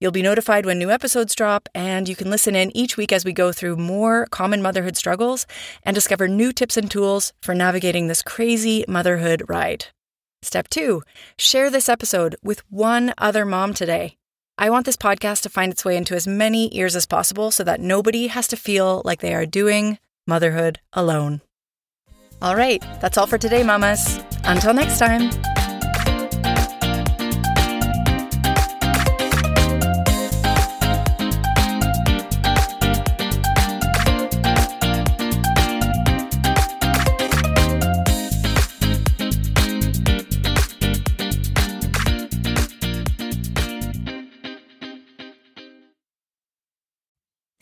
[0.02, 3.24] You'll be notified when new episodes drop, and you can listen in each week as
[3.24, 5.46] we go through more common motherhood struggles
[5.84, 9.86] and discover new tips and tools for navigating this crazy motherhood ride.
[10.42, 11.02] Step two,
[11.38, 14.16] share this episode with one other mom today.
[14.58, 17.62] I want this podcast to find its way into as many ears as possible so
[17.62, 21.42] that nobody has to feel like they are doing motherhood alone.
[22.42, 24.18] All right, that's all for today, mamas.
[24.42, 25.30] Until next time.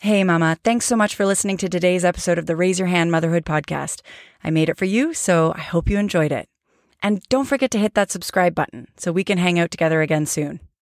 [0.03, 0.57] Hey, Mama.
[0.63, 4.01] Thanks so much for listening to today's episode of the Raise Your Hand Motherhood Podcast.
[4.43, 6.49] I made it for you, so I hope you enjoyed it.
[7.03, 10.25] And don't forget to hit that subscribe button so we can hang out together again
[10.25, 10.59] soon.